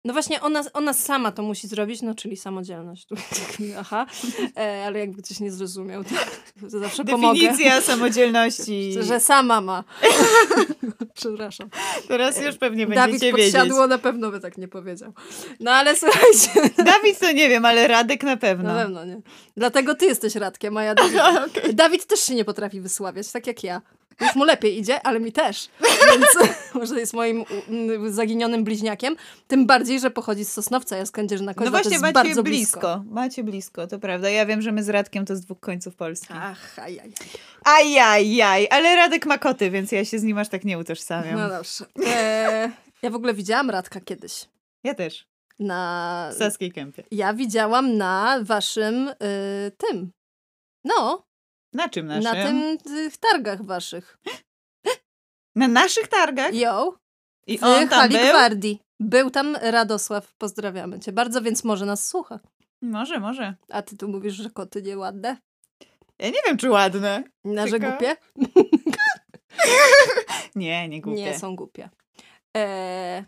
No 0.05 0.12
właśnie 0.12 0.41
ona, 0.41 0.65
ona 0.73 0.93
sama 0.93 1.33
to 1.33 1.43
musi 1.43 1.69
zrobić, 1.69 2.03
no 2.03 2.15
czyli 2.15 2.37
samodzielność. 2.37 3.07
Aha, 3.81 4.07
e, 4.57 4.85
ale 4.87 4.99
jakby 4.99 5.23
ktoś 5.23 5.41
nie 5.41 5.53
zrozumiał, 5.53 6.05
to, 6.05 6.11
to 6.61 6.79
zawsze 6.79 7.05
Definicja 7.05 7.29
pomogę. 7.29 7.41
Definicja 7.41 7.81
samodzielności. 7.81 8.93
Że 9.09 9.21
sama 9.21 9.61
ma. 9.61 9.85
Przepraszam. 11.15 11.69
Teraz 12.09 12.43
już 12.43 12.57
pewnie 12.57 12.87
będziecie 12.87 13.07
Dawid 13.07 13.23
wiedzieć. 13.23 13.53
Dawid 13.53 13.53
podsiadło 13.53 13.87
na 13.87 13.99
pewno 13.99 14.31
by 14.31 14.41
tak 14.41 14.59
nie 14.59 14.69
powiedział. 14.69 15.12
No 15.61 15.71
ale 15.71 15.97
słuchajcie. 15.97 16.71
Dawid 16.85 17.19
to 17.19 17.33
nie 17.33 17.49
wiem, 17.49 17.65
ale 17.65 17.89
Radek 17.89 18.23
na 18.23 18.37
pewno. 18.37 18.75
Na 18.75 18.83
pewno 18.83 19.05
nie. 19.05 19.21
Dlatego 19.57 19.95
ty 19.95 20.07
jesteś 20.07 20.35
Radkiem, 20.35 20.77
a 20.77 20.83
ja 20.83 20.95
Dawid. 20.95 21.21
okay. 21.51 21.73
Dawid 21.73 22.07
też 22.07 22.21
się 22.21 22.35
nie 22.35 22.45
potrafi 22.45 22.81
wysławiać, 22.81 23.33
tak 23.33 23.47
jak 23.47 23.65
ja. 23.65 23.83
Już 24.20 24.35
mu 24.37 24.44
lepiej 24.44 24.79
idzie, 24.79 25.07
ale 25.07 25.20
mi 25.20 25.33
też. 25.33 25.68
Więc 26.11 26.48
może 26.74 27.00
jest 27.00 27.14
moim 27.14 27.44
zaginionym 28.09 28.64
bliźniakiem. 28.64 29.16
Tym 29.46 29.66
bardziej, 29.66 30.00
że 30.00 30.11
pochodzi 30.11 30.44
z 30.44 30.52
Sosnowca. 30.52 30.96
Ja 30.96 31.07
z 31.07 31.11
Kędzierzyna 31.11 31.55
Koźla, 31.55 31.64
No 31.64 31.70
właśnie, 31.70 31.98
macie 31.98 32.12
bardzo 32.12 32.42
blisko. 32.42 32.81
blisko. 32.81 33.05
Macie 33.14 33.44
blisko, 33.44 33.87
to 33.87 33.98
prawda. 33.98 34.31
Ja 34.31 34.46
wiem, 34.46 34.62
że 34.62 34.72
my 34.72 34.83
z 34.83 34.88
Radkiem 34.88 35.24
to 35.26 35.37
z 35.37 35.40
dwóch 35.40 35.61
końców 35.61 35.96
Polski. 35.96 36.26
Ach, 36.31 36.79
ajaj. 36.79 37.12
Ajajaj, 37.64 38.68
ale 38.70 38.96
Radek 38.96 39.26
ma 39.26 39.38
koty, 39.38 39.70
więc 39.70 39.92
ja 39.92 40.05
się 40.05 40.18
z 40.18 40.22
nim 40.22 40.38
aż 40.38 40.48
tak 40.48 40.64
nie 40.64 40.79
utożsamiam. 40.79 41.35
No 41.40 41.48
dobrze. 41.48 41.85
E, 42.07 42.70
ja 43.02 43.11
w 43.11 43.14
ogóle 43.14 43.35
widziałam 43.35 43.70
Radka 43.70 44.00
kiedyś. 44.00 44.48
Ja 44.85 44.94
też. 44.94 45.26
Na... 45.59 46.31
W 46.35 46.38
Saskiej 46.38 46.72
Kępie. 46.72 47.02
Ja 47.11 47.35
widziałam 47.35 47.96
na 47.96 48.38
waszym 48.42 49.09
y, 49.09 49.14
tym. 49.79 50.11
No, 50.85 51.26
na 51.77 51.89
czym 51.89 52.07
naszym? 52.07 52.23
Na 52.23 52.33
tym 52.33 52.79
tych 52.79 53.17
targach 53.17 53.65
waszych. 53.65 54.19
Na 55.57 55.69
naszych 55.69 56.09
targach? 56.09 56.55
Jo. 56.55 56.99
I 57.47 57.61
on 57.61 57.89
tam 57.89 58.09
był? 58.09 58.19
Gwardii. 58.19 58.81
Był 59.01 59.31
tam 59.31 59.57
Radosław, 59.57 60.35
pozdrawiamy 60.39 61.01
cię 61.01 61.12
bardzo, 61.12 61.43
więc 61.43 61.65
może 61.65 61.87
nas 61.87 62.09
słucha. 62.09 62.41
Może, 62.83 63.21
może. 63.21 63.55
A 63.69 63.83
ty 63.83 63.97
tu 63.97 64.09
mówisz, 64.09 64.35
że 64.35 64.51
koty 64.51 64.83
nieładne? 64.83 65.37
Ja 66.19 66.29
nie 66.29 66.41
wiem, 66.47 66.57
czy 66.57 66.71
ładne. 66.71 67.25
Na, 67.45 67.65
Tylko... 67.65 67.79
że 67.79 67.91
głupie? 67.91 68.17
nie, 70.55 70.89
nie 70.89 71.01
głupie. 71.01 71.23
Nie, 71.23 71.39
są 71.39 71.57
głupie. 71.57 71.89
Eee, 72.57 73.25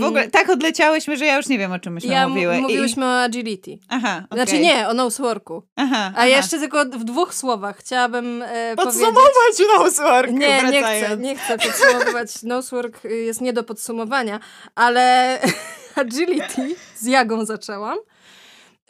w 0.00 0.04
ogóle 0.04 0.30
tak 0.30 0.50
odleciałyśmy, 0.50 1.16
że 1.16 1.26
ja 1.26 1.36
już 1.36 1.46
nie 1.46 1.58
wiem, 1.58 1.72
o 1.72 1.78
czym 1.78 1.92
myśmy 1.92 2.12
ja 2.12 2.28
mówiły. 2.28 2.60
Mówiłyśmy 2.60 3.02
I... 3.02 3.06
o 3.06 3.22
agility. 3.22 3.78
Aha, 3.88 4.22
okay. 4.30 4.44
Znaczy 4.44 4.60
nie, 4.60 4.88
o 4.88 4.94
noseworku. 4.94 5.62
Aha, 5.76 6.12
A 6.14 6.16
aha. 6.16 6.26
jeszcze 6.26 6.58
tylko 6.58 6.84
w 6.84 7.04
dwóch 7.04 7.34
słowach 7.34 7.76
chciałabym 7.78 8.42
e, 8.42 8.76
Podsumować 8.76 9.14
powiedzieć... 9.14 9.66
nosework, 9.78 10.30
Nie, 10.30 10.62
nie 10.62 10.82
chcę, 10.82 11.16
nie 11.16 11.36
chcę 11.36 11.58
podsumować. 11.58 12.42
nosework 12.42 13.04
jest 13.04 13.40
nie 13.40 13.52
do 13.52 13.64
podsumowania, 13.64 14.40
ale 14.74 15.38
agility 15.94 16.76
z 16.96 17.06
Jagą 17.06 17.44
zaczęłam. 17.44 17.98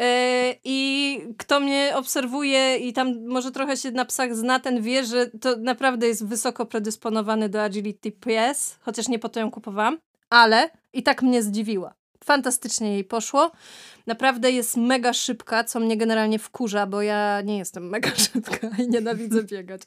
E, 0.01 0.55
I 0.65 1.21
kto 1.39 1.61
mnie 1.61 1.93
obserwuje 1.95 2.77
i 2.77 2.93
tam 2.93 3.27
może 3.27 3.51
trochę 3.51 3.77
się 3.77 3.91
na 3.91 4.05
psach 4.05 4.37
zna, 4.37 4.61
ten 4.61 4.83
wie, 4.83 5.05
że 5.05 5.27
to 5.27 5.57
naprawdę 5.57 6.09
jest 6.09 6.27
wysoko 6.27 6.67
predysponowany 6.67 7.49
do 7.49 7.63
Agility 7.63 8.13
PS, 8.13 8.79
chociaż 8.81 9.09
nie 9.09 9.19
po 9.19 9.29
to 9.29 9.41
ją 9.41 9.51
kupowałam, 9.51 9.99
ale 10.31 10.71
i 10.93 11.03
tak 11.03 11.23
mnie 11.23 11.43
zdziwiła. 11.43 11.95
Fantastycznie 12.25 12.93
jej 12.93 13.05
poszło. 13.05 13.51
Naprawdę 14.07 14.51
jest 14.53 14.77
mega 14.77 15.13
szybka, 15.13 15.65
co 15.65 15.81
mnie 15.81 15.97
generalnie 15.97 16.39
wkurza, 16.39 16.87
bo 16.87 17.03
ja 17.03 17.41
nie 17.41 17.59
jestem 17.59 17.89
mega 17.95 18.11
szybka 18.15 18.69
i 18.79 18.89
nienawidzę 18.89 19.43
biegać. 19.53 19.83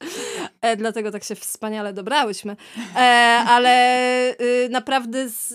E, 0.61 0.77
dlatego 0.77 1.11
tak 1.11 1.23
się 1.23 1.35
wspaniale 1.35 1.93
dobrałyśmy. 1.93 2.55
E, 2.95 2.99
ale 3.47 4.31
y, 4.41 4.69
naprawdę 4.69 5.29
z, 5.29 5.53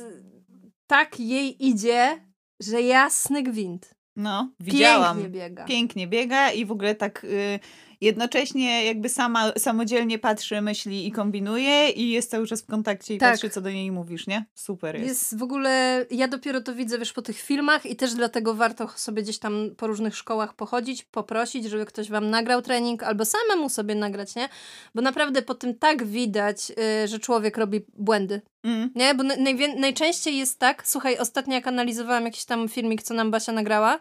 tak 0.87 1.21
jej 1.21 1.67
idzie, 1.69 2.21
że 2.61 2.83
jasny 2.83 3.43
gwint. 3.43 3.94
No, 4.17 4.51
widziałam. 4.61 5.17
Pięknie 5.17 5.41
biega. 5.41 5.65
Pięknie 5.65 6.07
biega 6.07 6.53
i 6.53 6.65
w 6.65 6.73
ogóle 6.73 6.95
tak 6.95 7.25
y, 7.25 7.59
jednocześnie 8.05 8.85
jakby 8.85 9.09
sama 9.09 9.53
samodzielnie 9.59 10.19
patrzy, 10.19 10.61
myśli 10.61 11.07
i 11.07 11.13
kombinuje 11.13 11.91
i 11.91 12.11
jest 12.11 12.31
cały 12.31 12.47
czas 12.47 12.63
w 12.63 12.67
kontakcie 12.67 13.15
i 13.15 13.19
tak. 13.19 13.33
patrzy, 13.33 13.51
co 13.51 13.61
do 13.61 13.71
niej 13.71 13.93
mówisz, 13.93 14.27
nie? 14.27 14.45
Super 14.55 14.97
jest. 14.97 15.09
Jest 15.09 15.39
w 15.39 15.43
ogóle, 15.43 16.05
ja 16.11 16.29
dopiero 16.29 16.61
to 16.61 16.75
widzę, 16.75 16.99
wiesz, 16.99 17.13
po 17.13 17.23
tych 17.23 17.41
filmach 17.41 17.87
i 17.87 17.97
też 17.97 18.15
dlatego 18.15 18.55
warto 18.55 18.89
sobie 18.89 19.23
gdzieś 19.23 19.39
tam 19.39 19.71
po 19.77 19.87
różnych 19.87 20.17
szkołach 20.17 20.55
pochodzić, 20.55 21.03
poprosić, 21.03 21.65
żeby 21.65 21.87
ktoś 21.87 22.11
wam 22.11 22.31
nagrał 22.31 22.63
trening 22.63 23.03
albo 23.03 23.25
samemu 23.25 23.69
sobie 23.69 23.95
nagrać, 23.95 24.35
nie? 24.35 24.49
Bo 24.95 25.03
naprawdę 25.03 25.43
po 25.43 25.55
tym 25.55 25.79
tak 25.79 26.05
widać, 26.05 26.73
y, 27.05 27.09
że 27.09 27.19
człowiek 27.19 27.57
robi 27.57 27.81
błędy. 27.95 28.43
Mm. 28.65 28.91
Nie? 28.95 29.15
Bo 29.15 29.23
naj, 29.23 29.77
najczęściej 29.77 30.37
jest 30.37 30.59
tak, 30.59 30.89
słuchaj, 30.89 31.19
ostatnio 31.19 31.55
jak 31.55 31.67
analizowałam 31.67 32.25
jakiś 32.25 32.45
tam 32.45 32.69
filmik, 32.69 33.03
co 33.03 33.15
nam 33.15 33.31
Basia 33.31 33.53
nagrała, 33.53 34.01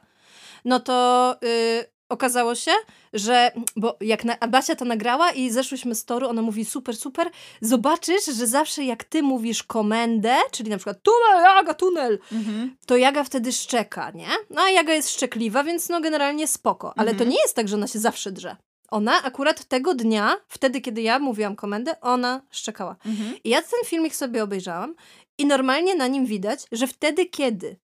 no 0.65 0.79
to 0.79 1.35
y, 1.43 1.92
okazało 2.09 2.55
się, 2.55 2.71
że, 3.13 3.51
bo 3.75 3.97
jak 4.01 4.25
na, 4.25 4.37
Basia 4.49 4.75
to 4.75 4.85
nagrała 4.85 5.31
i 5.31 5.49
zeszłyśmy 5.49 5.95
z 5.95 6.05
toru, 6.05 6.27
ona 6.27 6.41
mówi 6.41 6.65
super, 6.65 6.97
super, 6.97 7.29
zobaczysz, 7.61 8.25
że 8.25 8.47
zawsze 8.47 8.83
jak 8.83 9.03
ty 9.03 9.23
mówisz 9.23 9.63
komendę, 9.63 10.35
czyli 10.51 10.69
na 10.69 10.77
przykład 10.77 11.01
tunel, 11.03 11.43
Jaga, 11.43 11.73
tunel, 11.73 12.19
mhm. 12.31 12.75
to 12.85 12.97
Jaga 12.97 13.23
wtedy 13.23 13.51
szczeka, 13.51 14.11
nie? 14.11 14.27
No 14.49 14.61
a 14.61 14.69
Jaga 14.69 14.93
jest 14.93 15.09
szczekliwa, 15.09 15.63
więc 15.63 15.89
no 15.89 16.01
generalnie 16.01 16.47
spoko, 16.47 16.93
ale 16.97 17.11
mhm. 17.11 17.17
to 17.17 17.31
nie 17.35 17.41
jest 17.41 17.55
tak, 17.55 17.67
że 17.67 17.75
ona 17.75 17.87
się 17.87 17.99
zawsze 17.99 18.31
drze. 18.31 18.55
ona 18.91 19.23
akurat 19.23 19.65
tego 19.65 19.93
dnia, 19.93 20.35
wtedy 20.47 20.81
kiedy 20.81 21.01
ja 21.01 21.19
mówiłam 21.19 21.55
komendę, 21.55 22.01
ona 22.01 22.41
szczekała. 22.51 22.95
Mhm. 23.05 23.35
I 23.43 23.49
ja 23.49 23.61
ten 23.61 23.79
filmik 23.85 24.15
sobie 24.15 24.43
obejrzałam 24.43 24.95
i 25.37 25.45
normalnie 25.45 25.95
na 25.95 26.07
nim 26.07 26.25
widać, 26.25 26.65
że 26.71 26.87
wtedy, 26.87 27.25
kiedy 27.25 27.79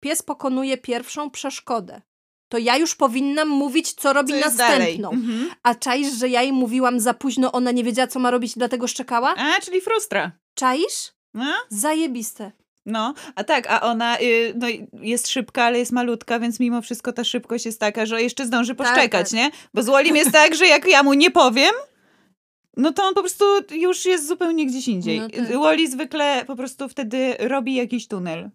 pies 0.00 0.22
pokonuje 0.22 0.78
pierwszą 0.78 1.30
przeszkodę, 1.30 2.02
to 2.48 2.58
ja 2.58 2.76
już 2.76 2.94
powinnam 2.94 3.48
mówić, 3.48 3.92
co 3.92 4.12
robi 4.12 4.32
Co 4.32 4.40
następną. 4.40 5.10
Mhm. 5.10 5.50
A 5.62 5.74
czaisz, 5.74 6.12
że 6.12 6.28
ja 6.28 6.42
jej 6.42 6.52
mówiłam 6.52 7.00
za 7.00 7.14
późno, 7.14 7.52
ona 7.52 7.70
nie 7.70 7.84
wiedziała, 7.84 8.06
co 8.08 8.18
ma 8.18 8.30
robić, 8.30 8.52
dlatego 8.56 8.86
szczekała? 8.86 9.34
A, 9.36 9.60
czyli 9.60 9.80
frustra. 9.80 10.32
Czaisz? 10.54 11.12
No, 11.34 11.54
Zajebiste. 11.68 12.52
no, 12.86 13.14
a 13.34 13.44
tak, 13.44 13.66
a 13.70 13.80
ona 13.80 14.20
y, 14.20 14.54
no, 14.56 14.66
jest 14.92 15.28
szybka, 15.28 15.64
ale 15.64 15.78
jest 15.78 15.92
malutka, 15.92 16.38
więc 16.38 16.60
mimo 16.60 16.82
wszystko 16.82 17.12
ta 17.12 17.24
szybkość 17.24 17.66
jest 17.66 17.80
taka, 17.80 18.06
że 18.06 18.22
jeszcze 18.22 18.46
zdąży 18.46 18.74
Tak, 18.74 18.86
poszczekać, 18.86 19.30
tak. 19.30 19.32
nie? 19.38 19.50
Bo 19.74 19.82
z 19.82 19.86
Wolim 19.86 20.16
jest 20.16 20.32
tak, 20.32 20.54
że 20.54 20.66
jak 20.66 20.88
ja 20.88 21.02
mu 21.02 21.14
nie 21.14 21.30
powiem, 21.30 21.72
no 22.76 22.92
to 22.92 23.04
on 23.04 23.14
po 23.14 23.20
prostu 23.20 23.44
już 23.70 24.04
jest 24.04 24.28
zupełnie 24.28 24.66
gdzieś 24.66 24.88
indziej. 24.88 25.20
No 25.20 25.28
tak. 25.28 25.58
Wally 25.58 25.90
zwykle 25.90 26.44
po 26.46 26.56
prostu 26.56 26.88
wtedy 26.88 27.34
robi 27.38 27.74
jakiś 27.74 28.08
tunel. 28.08 28.50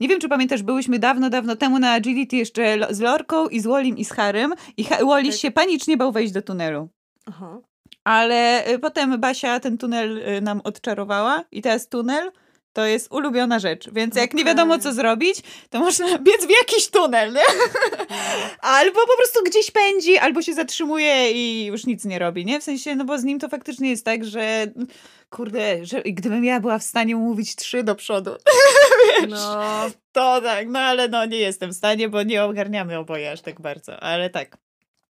Nie 0.00 0.08
wiem, 0.08 0.20
czy 0.20 0.28
pamiętasz, 0.28 0.62
byłyśmy 0.62 0.98
dawno, 0.98 1.30
dawno 1.30 1.56
temu 1.56 1.78
na 1.78 1.92
Agility 1.92 2.36
jeszcze 2.36 2.78
z 2.90 3.00
Lorką 3.00 3.48
i 3.48 3.60
z 3.60 3.66
Wallim 3.66 3.98
i 3.98 4.04
z 4.04 4.12
Harem 4.12 4.54
i 4.76 4.84
ha- 4.84 5.04
Wally 5.04 5.30
Tak. 5.30 5.38
się 5.38 5.50
panicznie 5.50 5.96
bał 5.96 6.12
wejść 6.12 6.32
do 6.32 6.42
tunelu. 6.42 6.88
Aha. 7.26 7.58
Ale 8.04 8.68
y, 8.70 8.78
potem 8.78 9.20
Basia 9.20 9.60
ten 9.60 9.78
tunel 9.78 10.18
y, 10.18 10.40
nam 10.40 10.60
odczarowała 10.64 11.44
i 11.52 11.62
teraz 11.62 11.88
tunel 11.88 12.32
to 12.72 12.86
jest 12.86 13.12
ulubiona 13.12 13.58
rzecz. 13.58 13.90
Więc 13.90 14.16
jak 14.16 14.34
nie 14.34 14.44
wiadomo 14.44 14.78
co 14.78 14.92
zrobić, 14.92 15.36
to 15.70 15.78
można 15.80 16.06
biec 16.26 16.46
w 16.46 16.50
jakiś 16.50 16.88
tunel, 16.90 17.32
nie? 17.32 17.40
Albo 18.60 19.00
po 19.06 19.16
prostu 19.16 19.44
gdzieś 19.46 19.70
pędzi, 19.70 20.18
albo 20.18 20.42
się 20.42 20.54
zatrzymuje 20.54 21.32
i 21.32 21.66
już 21.66 21.86
nic 21.86 22.04
nie 22.04 22.18
robi, 22.18 22.44
nie? 22.44 22.60
W 22.60 22.64
sensie, 22.64 22.96
no 22.96 23.04
bo 23.04 23.18
z 23.18 23.24
nim 23.24 23.38
to 23.38 23.48
faktycznie 23.48 23.90
jest 23.90 24.04
tak, 24.04 24.24
że 24.24 24.66
kurde, 25.30 25.84
że 25.84 26.02
gdybym 26.02 26.44
ja 26.44 26.60
była 26.60 26.78
w 26.78 26.82
stanie 26.82 27.16
mówić 27.16 27.56
trzy 27.56 27.82
do 27.82 27.94
przodu, 27.94 28.30
No, 29.28 29.60
to 30.12 30.40
tak, 30.40 30.68
no 30.68 30.78
ale 30.78 31.08
no 31.08 31.24
nie 31.26 31.38
jestem 31.38 31.70
w 31.70 31.76
stanie, 31.76 32.08
bo 32.08 32.22
nie 32.22 32.44
ogarniamy 32.44 32.98
oboje 32.98 33.32
aż 33.32 33.40
tak 33.40 33.60
bardzo, 33.60 34.00
ale 34.00 34.30
tak. 34.30 34.58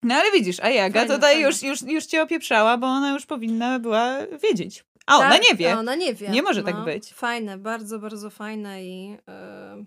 No 0.04 0.15
ale 0.15 0.32
widzisz, 0.32 0.60
a 0.60 0.69
Jaga 0.69 0.99
Fajne, 0.99 1.15
tutaj 1.15 1.34
fajne. 1.34 1.47
już, 1.47 1.63
już, 1.63 1.82
już 1.82 2.06
cię 2.06 2.21
opieprzała, 2.21 2.78
bo 2.78 2.88
ona 2.88 3.12
już 3.13 3.25
powinna 3.25 3.80
była 3.80 4.17
wiedzieć. 4.43 4.86
A 5.06 5.17
ona 5.17 5.30
tak, 5.30 5.43
nie 5.49 5.56
wie. 5.58 5.73
a 5.73 5.80
Ona 5.80 5.95
nie 5.95 6.13
wie. 6.13 6.30
Nie 6.30 6.41
może 6.41 6.62
no. 6.62 6.67
tak 6.67 6.84
być. 6.84 7.13
Fajne, 7.13 7.58
bardzo, 7.58 7.99
bardzo 7.99 8.30
fajne 8.30 8.84
i 8.84 9.17
e, 9.28 9.86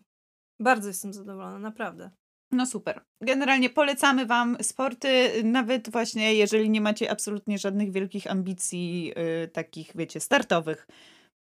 bardzo 0.61 0.88
jestem 0.88 1.12
zadowolona, 1.12 1.59
naprawdę. 1.59 2.11
No 2.52 2.66
super. 2.66 3.00
Generalnie 3.20 3.70
polecamy 3.70 4.26
wam 4.26 4.56
sporty, 4.62 5.30
nawet 5.44 5.90
właśnie 5.90 6.34
jeżeli 6.34 6.70
nie 6.70 6.80
macie 6.80 7.11
absolutnie 7.11 7.58
żadnych 7.58 7.92
wielkich 7.92 8.30
ambicji, 8.30 9.12
y, 9.44 9.48
takich 9.48 9.92
wiecie, 9.94 10.20
startowych. 10.20 10.87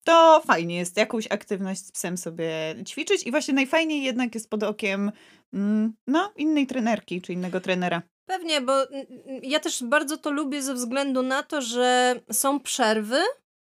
To 0.05 0.43
fajnie 0.47 0.77
jest 0.77 0.97
jakąś 0.97 1.27
aktywność 1.33 1.87
z 1.87 1.93
psem 1.93 2.19
sobie 2.19 2.75
ćwiczyć 2.87 3.27
i 3.27 3.31
właśnie 3.31 3.55
najfajniej 3.55 4.03
jednak 4.03 4.35
jest 4.35 4.51
pod 4.51 4.63
okiem 4.63 5.13
mm, 5.53 5.95
no, 6.07 6.33
innej 6.37 6.67
trenerki 6.67 7.23
czy 7.23 7.33
innego 7.33 7.61
trenera. 7.61 8.03
Pewnie, 8.27 8.61
bo 8.61 8.89
mm, 8.89 9.07
mm, 9.27 9.41
ja 9.43 9.61
też 9.61 9.85
bardzo 9.85 10.17
to 10.17 10.31
lubię 10.31 10.63
ze 10.63 10.75
względu 10.75 11.23
na 11.23 11.43
to, 11.43 11.61
że 11.61 12.21
są 12.33 12.61
przerwy, 12.61 13.19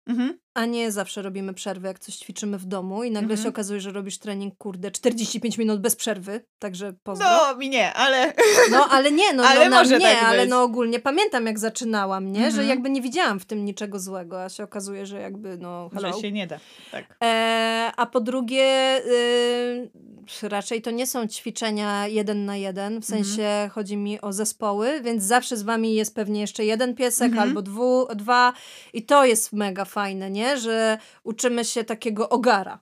Mhm. 0.08 0.38
A 0.58 0.66
nie 0.66 0.92
zawsze 0.92 1.22
robimy 1.22 1.54
przerwy, 1.54 1.88
jak 1.88 1.98
coś 1.98 2.16
ćwiczymy 2.16 2.58
w 2.58 2.64
domu 2.66 3.04
i 3.04 3.10
nagle 3.10 3.30
Mhm. 3.30 3.42
się 3.42 3.48
okazuje, 3.48 3.80
że 3.80 3.92
robisz 3.92 4.18
trening, 4.18 4.54
kurde, 4.58 4.90
45 4.90 5.58
minut 5.58 5.80
bez 5.80 5.96
przerwy, 5.96 6.44
także 6.58 6.92
pozdro. 7.02 7.26
No, 7.30 7.56
mi 7.56 7.68
nie, 7.70 7.92
ale 7.94 8.32
No, 8.72 8.88
ale 8.90 9.12
nie, 9.12 9.32
no, 9.34 9.42
Ale 9.50 9.68
no 9.68 9.76
może 9.76 9.98
nie, 9.98 10.06
tak 10.06 10.22
ale 10.22 10.40
być. 10.42 10.50
no 10.50 10.62
ogólnie 10.62 11.00
pamiętam, 11.00 11.46
jak 11.46 11.58
zaczynałam, 11.58 12.32
nie? 12.32 12.40
Że 12.40 12.46
Mhm. 12.46 12.68
jakby 12.68 12.90
nie 12.90 13.00
widziałam 13.02 13.40
w 13.40 13.44
tym 13.44 13.64
niczego 13.64 14.00
złego, 14.00 14.44
a 14.44 14.48
się 14.48 14.64
okazuje, 14.64 15.06
że 15.06 15.20
jakby, 15.20 15.58
no, 15.58 15.90
hello. 15.94 16.12
że 16.12 16.20
się 16.20 16.32
nie 16.32 16.46
da. 16.46 16.58
Tak. 16.92 17.16
E, 17.24 17.92
a 17.96 18.06
po 18.06 18.20
drugie, 18.20 19.00
y, 19.06 20.48
raczej 20.48 20.82
to 20.82 20.90
nie 20.90 21.06
są 21.06 21.26
ćwiczenia 21.28 22.06
jeden 22.08 22.44
na 22.44 22.56
jeden, 22.56 22.92
w 23.00 23.10
Mhm. 23.10 23.24
sensie 23.24 23.70
chodzi 23.72 23.96
mi 23.96 24.20
o 24.20 24.32
zespoły, 24.32 25.00
więc 25.00 25.24
zawsze 25.24 25.56
z 25.56 25.62
wami 25.62 25.94
jest 25.94 26.14
pewnie 26.14 26.40
jeszcze 26.40 26.64
jeden 26.64 26.94
piesek 26.94 27.28
Mhm. 27.28 27.48
albo 27.48 27.62
dwu, 27.62 28.06
dwa 28.14 28.52
i 28.92 29.02
to 29.02 29.24
jest 29.24 29.52
mega 29.52 29.84
fajne, 29.84 30.30
nie? 30.30 30.47
Że 30.56 30.98
uczymy 31.24 31.64
się 31.64 31.84
takiego 31.84 32.28
ogara. 32.28 32.80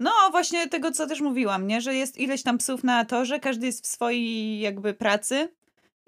No, 0.00 0.10
właśnie 0.30 0.68
tego, 0.68 0.92
co 0.92 1.06
też 1.06 1.20
mówiłam, 1.20 1.66
nie? 1.66 1.80
Że 1.80 1.94
jest 1.94 2.18
ileś 2.18 2.42
tam 2.42 2.58
psów 2.58 2.84
na 2.84 3.04
torze, 3.04 3.40
każdy 3.40 3.66
jest 3.66 3.84
w 3.84 3.86
swojej 3.86 4.60
jakby 4.60 4.94
pracy 4.94 5.48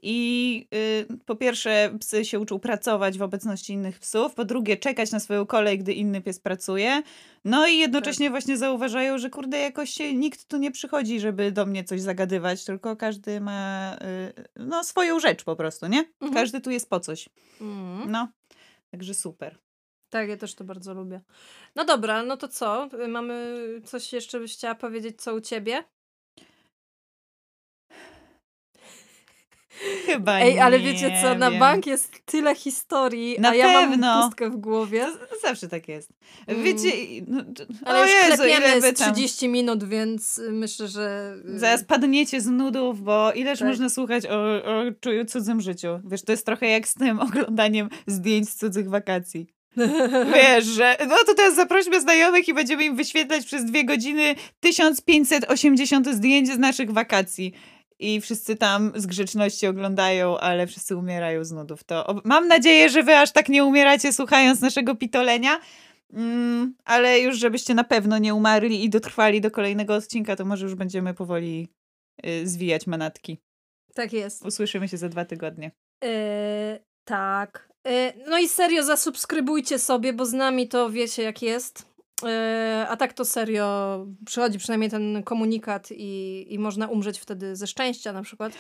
i 0.03 0.69
y, 0.75 1.19
po 1.27 1.37
pierwsze 1.37 1.91
psy 2.01 2.25
się 2.25 2.41
uczą 2.41 2.59
pracować 2.59 3.19
w 3.19 3.23
obecności 3.23 3.73
innych 3.73 3.99
psów, 3.99 4.35
po 4.35 4.45
drugie 4.45 4.77
czekać 4.77 5.11
na 5.11 5.21
swoją 5.21 5.47
kolej, 5.47 5.79
gdy 5.79 5.93
inny 5.93 6.21
pies 6.21 6.41
pracuje, 6.41 7.03
no 7.45 7.67
i 7.67 7.79
jednocześnie 7.79 8.31
właśnie 8.31 8.57
zauważają, 8.57 9.19
że 9.19 9.31
kurde, 9.31 9.59
jakoś 9.59 9.91
się 9.91 10.15
nikt 10.15 10.49
tu 10.49 10.57
nie 10.57 10.71
przychodzi, 10.71 11.21
żeby 11.21 11.53
do 11.53 11.67
mnie 11.67 11.85
coś 11.85 12.01
zagadywać, 12.01 12.65
tylko 12.65 12.97
każdy 12.97 13.41
ma 13.41 13.97
y, 14.37 14.45
no 14.57 14.85
swoją 14.85 15.21
rzecz 15.21 15.45
po 15.45 15.57
prostu, 15.57 15.87
nie? 15.87 15.99
Mhm. 15.99 16.35
Każdy 16.35 16.61
tu 16.61 16.71
jest 16.71 16.91
po 16.91 17.01
coś. 17.01 17.29
Mm. 17.61 18.11
No, 18.11 18.29
także 18.91 19.15
super. 19.15 19.59
Tak, 20.11 20.29
ja 20.29 20.37
też 20.37 20.55
to 20.55 20.65
bardzo 20.65 20.95
lubię. 20.95 21.21
No 21.77 21.85
dobra, 21.85 22.23
no 22.23 22.37
to 22.37 22.49
co? 22.49 22.89
Y, 23.05 23.09
Mamy 23.09 23.57
coś 23.85 24.13
jeszcze 24.13 24.41
byś 24.41 24.53
chciała 24.55 24.75
powiedzieć, 24.75 25.23
co 25.23 25.35
u 25.35 25.41
ciebie? 25.41 25.85
Chyba 30.07 30.41
Ej, 30.41 30.61
ale 30.61 30.79
wiecie 30.79 31.11
co, 31.23 31.35
na 31.35 31.51
wiem. 31.51 31.61
bank 31.61 31.87
jest 31.87 32.13
tyle 32.25 32.55
historii, 32.55 33.37
Na 33.41 33.49
a 33.51 33.55
ja 33.55 33.65
pewno. 33.65 33.97
mam 34.07 34.23
pustkę 34.25 34.51
w 34.51 34.57
głowie. 34.57 35.07
Zawsze 35.43 35.69
tak 35.69 35.89
jest. 35.89 36.11
Mm. 36.47 36.63
Wiecie, 36.63 36.89
no, 37.27 37.43
Ale 37.85 38.01
już 38.03 38.11
Jezu, 38.11 38.37
klepiemy 38.37 38.67
ile 38.67 38.81
wy 38.81 38.97
z 38.97 38.99
tam... 38.99 39.15
30 39.15 39.49
minut, 39.49 39.85
więc 39.85 40.39
y, 40.39 40.53
myślę, 40.53 40.89
że... 40.89 41.35
y, 41.55 41.59
Zaraz 41.59 41.85
padniecie 41.85 42.41
z 42.41 42.47
nudów, 42.47 43.03
bo 43.03 43.33
ileż 43.33 43.59
Tak. 43.59 43.69
można 43.69 43.89
słuchać 43.89 44.27
o, 44.27 44.65
o 44.65 45.25
cudzym 45.29 45.61
życiu. 45.61 46.01
Wiesz, 46.05 46.23
to 46.23 46.33
jest 46.33 46.47
trochę 46.47 46.67
jak 46.69 46.89
z 46.89 46.95
tym 46.95 47.21
oglądaniem 47.29 47.89
zdjęć 48.07 48.49
z 48.49 48.57
cudzych 48.57 48.91
wakacji. 48.91 49.47
Wiesz, 50.35 50.65
że 50.65 50.97
no 51.09 51.17
to 51.27 51.35
teraz 51.35 51.57
zaprośmy 51.57 52.01
znajomych 52.01 52.49
i 52.49 52.55
będziemy 52.55 52.85
im 52.85 52.97
wyświetlać 52.97 53.47
przez 53.47 53.65
dwie 53.65 53.85
godziny 53.85 54.35
1580 54.61 56.09
zdjęć 56.09 56.49
z 56.49 56.59
naszych 56.59 56.91
wakacji. 56.91 57.53
I 58.01 58.21
wszyscy 58.21 58.57
tam 58.57 58.93
z 58.97 59.07
grzeczności 59.07 59.67
oglądają, 59.67 60.39
ale 60.39 60.67
wszyscy 60.67 60.97
umierają 60.97 61.45
z 61.45 61.53
nudów. 61.53 61.85
To 61.85 62.21
mam 62.25 62.49
nadzieję, 62.49 62.91
że 62.91 63.03
wy 63.03 63.17
aż 63.17 63.33
tak 63.33 63.49
nie 63.49 63.65
umieracie 63.65 64.13
słuchając 64.13 64.61
naszego 64.61 64.95
pitolenia. 64.95 65.61
Mm, 66.13 66.75
ale 66.85 67.21
już 67.21 67.39
żebyście 67.39 67.75
na 67.75 67.85
pewno 67.85 68.19
nie 68.19 68.35
umarli 68.35 68.85
i 68.85 68.91
dotrwali 68.91 69.41
do 69.41 69.51
kolejnego 69.51 69.95
odcinka, 69.95 70.37
to 70.37 70.45
może 70.45 70.65
już 70.65 70.75
będziemy 70.75 71.15
powoli 71.15 71.69
y, 72.27 72.49
zwijać 72.49 72.87
manatki. 72.87 73.39
Tak 73.95 74.13
jest. 74.13 74.47
Usłyszymy 74.47 74.89
się 74.89 74.97
za 74.97 75.09
dwa 75.09 75.25
tygodnie. 75.25 75.71
E, 76.05 76.79
tak. 77.05 77.68
E, 77.89 78.13
no 78.27 78.39
i 78.39 78.49
serio 78.49 78.85
zasubskrybujcie 78.85 79.79
sobie, 79.79 80.13
bo 80.13 80.27
z 80.27 80.33
nami 80.33 80.69
to 80.69 80.91
wiecie 80.91 81.23
jak 81.23 81.43
jest. 81.43 81.87
E, 82.25 82.87
a 82.89 82.97
tak 82.97 83.13
to 83.13 83.25
serio 83.25 84.07
przychodzi 84.27 84.59
przynajmniej 84.59 84.91
ten 84.91 85.23
komunikat 85.23 85.89
i, 85.91 86.47
i 86.55 86.59
można 86.59 86.87
umrzeć 86.87 87.19
wtedy 87.19 87.57
ze 87.57 87.67
szczęścia 87.67 88.13
na 88.13 88.23
przykład. 88.23 88.53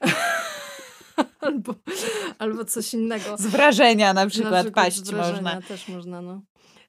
albo, 1.40 1.74
albo 2.38 2.64
coś 2.64 2.94
innego. 2.94 3.36
Z 3.36 3.46
wrażenia 3.46 4.14
na 4.14 4.24
Na 4.24 4.30
przykład, 4.30 4.64
przykład 4.64 4.84
paść 4.84 5.12
można. 5.12 5.62
Też 5.62 5.88
można, 5.88 6.22
no. 6.22 6.42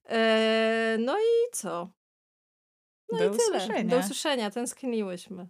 E, 0.09 0.97
no 0.99 1.17
i 1.19 1.51
co? 1.51 1.89
No 3.11 3.17
Do 3.17 3.25
i 3.25 3.37
tyle. 3.37 3.57
usłyszenia. 3.57 3.89
Do 3.89 3.97
usłyszenia. 3.97 4.51
Tęskniłyśmy. 4.51 5.49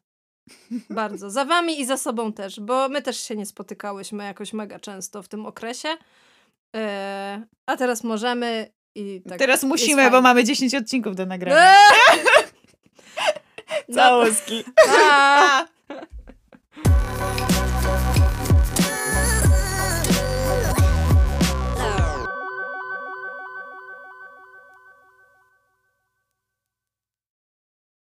Bardzo. 0.90 1.30
Za 1.30 1.46
wami 1.46 1.82
i 1.82 1.86
za 1.86 1.98
sobą 1.98 2.34
też, 2.34 2.60
bo 2.60 2.90
my 2.90 3.02
też 3.02 3.24
się 3.24 3.36
nie 3.36 3.46
spotykałyśmy 3.46 4.24
jakoś 4.24 4.54
mega 4.54 4.80
często 4.80 5.24
w 5.24 5.28
tym 5.28 5.46
okresie. 5.46 5.90
E, 6.76 7.42
a 7.66 7.78
teraz 7.78 8.04
możemy 8.04 8.72
i 8.96 9.22
tak. 9.30 9.40
Teraz 9.40 9.64
musimy, 9.64 10.12
bo 10.12 10.22
mamy 10.22 10.44
10 10.44 10.76
odcinków 10.76 11.16
do 11.16 11.26
nagrania. 11.26 11.62
Eee! 11.74 12.20
No 13.90 14.24